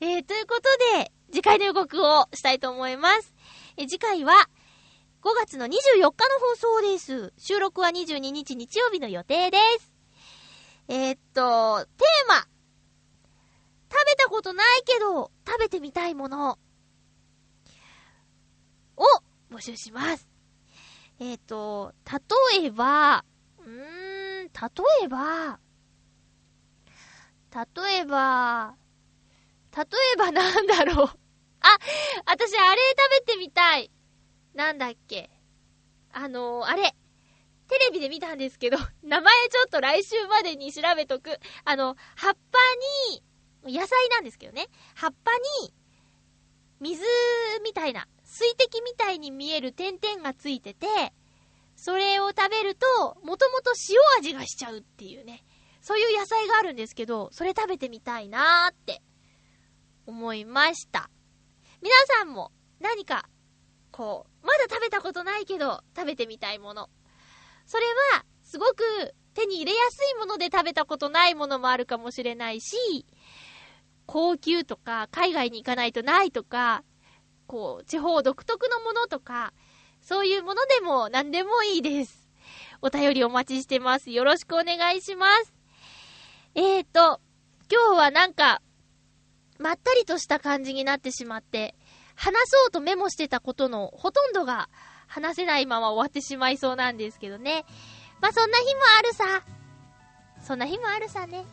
[0.00, 3.34] えー、ということで、次回の予告をしたいと思います。
[3.76, 4.34] え次回は、
[5.24, 7.32] 5月の24日の放送です。
[7.38, 9.92] 収録は22日日曜日の予定です。
[10.86, 12.36] えー、っと、テーマ。
[13.90, 16.56] 食べたことないけど、食べてみたいもの。
[18.96, 19.04] を
[19.50, 20.28] 募集します。
[21.18, 21.92] えっ、と、
[22.52, 23.24] 例えば、
[23.58, 24.50] うーん、例
[25.04, 25.60] えば、
[27.54, 28.76] 例えば、
[29.76, 29.84] 例
[30.14, 31.68] えばなんだろうあ、
[32.26, 32.80] 私あれ
[33.20, 33.90] 食べてみたい。
[34.54, 35.30] なんだっけ。
[36.12, 36.94] あのー、あれ。
[37.68, 41.38] テレビで見たんですけど、 名前ちょっと来週までに調べとく。
[41.64, 42.58] あの、葉っぱ
[43.66, 44.66] に、野菜なんですけどね。
[44.94, 45.30] 葉っぱ
[45.62, 45.74] に、
[46.80, 47.02] 水
[47.62, 50.86] みたいな、水滴みたいに見える点々がついてて、
[51.76, 55.44] それを食べると、もともと塩味がしちゃうっていうね。
[55.82, 59.02] そういう野菜があるんですけど、それ食べてみたいなーって
[60.06, 61.10] 思いました。
[61.82, 63.28] 皆さんも何か、
[63.90, 66.88] こう、まだ食べたことないけど食べてみたいもの。
[67.66, 73.04] それは、すごく手に入れやすいもので食べたことないものもあるかもしれないし、
[74.06, 76.82] 高級とか、海外に行かないとないとか、
[77.46, 79.52] こう、地方独特のものとか、
[80.00, 82.28] そういうものでも何でもいいです。
[82.80, 84.10] お便りお待ちしてます。
[84.10, 85.52] よろしくお願いします。
[86.54, 87.20] えーと、
[87.70, 88.60] 今日はなんか、
[89.58, 91.76] まったりとした感じになってしまって、
[92.14, 94.68] 話そうとメモしてたことのほとんどが
[95.06, 97.64] 話せないまま終わってしまいそうなんですけどね。
[98.20, 99.44] まあ、そんな日もあるさ。
[100.42, 101.44] そんな日もあるさね。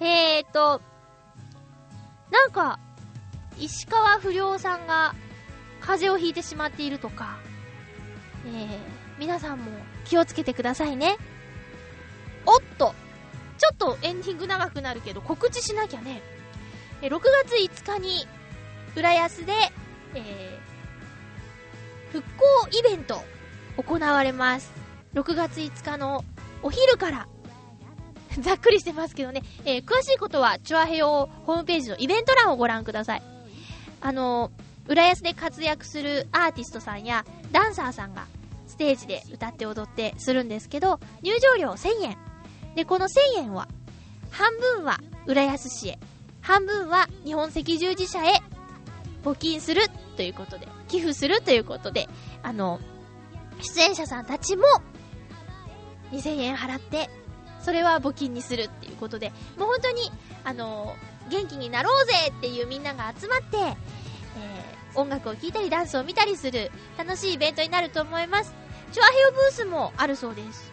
[0.00, 0.82] えーと、
[2.30, 2.78] なんか、
[3.58, 5.14] 石川不良さんが
[5.80, 7.38] 風邪をひいてしまっているとか、
[8.46, 8.78] えー、
[9.18, 9.70] 皆さんも
[10.04, 11.16] 気をつけてくださいね。
[12.44, 12.94] おっと
[13.58, 16.22] ちょっとエンディング長くなるけど告知しなきゃね。
[17.02, 18.26] え6月5日に、
[18.94, 19.52] 浦安で、
[20.14, 23.22] えー、復興イベント
[23.76, 24.72] 行われます。
[25.14, 26.24] 6月5日の
[26.62, 27.28] お昼から
[28.40, 33.35] ざっくりしてますけどね、えー、詳しいことは、チュアヘヨホームページのイベント欄をご覧ください。
[34.00, 34.50] あの、
[34.88, 38.26] 浦安で活躍するアーティストさんやダンサーさんが
[38.66, 42.18] ステージで歌って踊ってするんですけど、入場料1000円。
[42.74, 43.68] で、この1000円は、
[44.30, 45.98] 半分は浦安市へ、
[46.42, 48.42] 半分は日本赤十字社へ
[49.24, 49.82] 募金する
[50.16, 52.08] ということで、寄付するということで、
[52.42, 52.80] あの、
[53.60, 54.64] 出演者さんたちも
[56.12, 57.08] 2000円払って、
[57.60, 60.12] それは募金にするっていうことで、もう本当に、
[60.44, 60.94] あの、
[61.28, 68.54] 元気になろうぜっていうみんなが集まって、えー、音楽を聴いたりダンスを見たりする楽しいイベントになると思います。
[68.92, 70.72] チュアヘヨブースもあるそうです。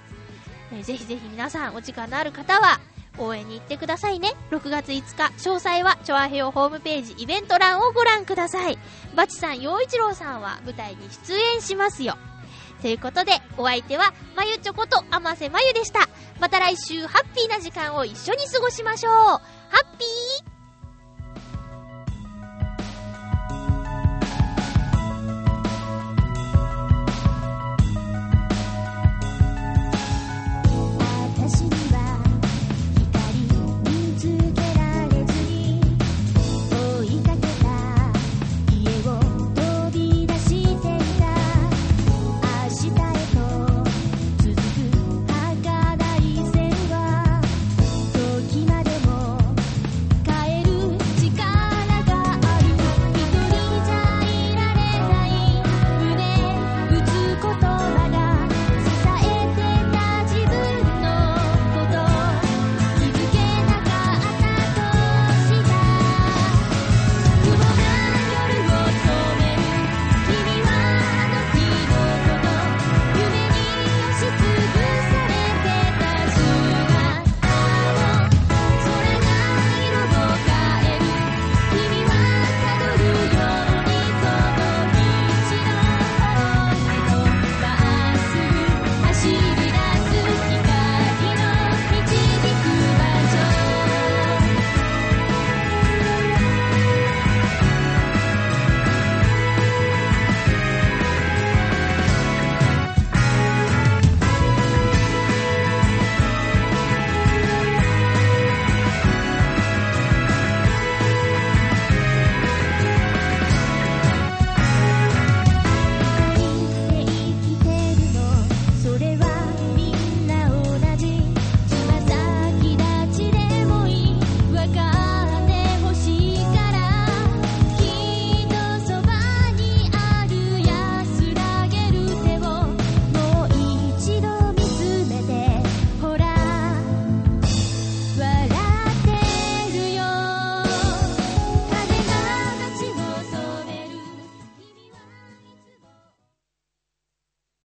[0.72, 2.80] えー、ぜひぜひ皆さんお時間のある方は
[3.18, 4.34] 応援に行ってくださいね。
[4.52, 8.78] 6月5日、詳細はチョアヘヨホームページイベント欄をご覧ください。
[9.16, 12.18] バチさん、陽一郎さんは舞台に出演しますよ。
[12.84, 16.10] ということで、お相手は、まゆちょことあませまゆでした。
[16.42, 19.14] また来週、ハッピーな時間を一緒に過ごしましょう。
[19.14, 19.40] ハ
[19.78, 20.53] ッピー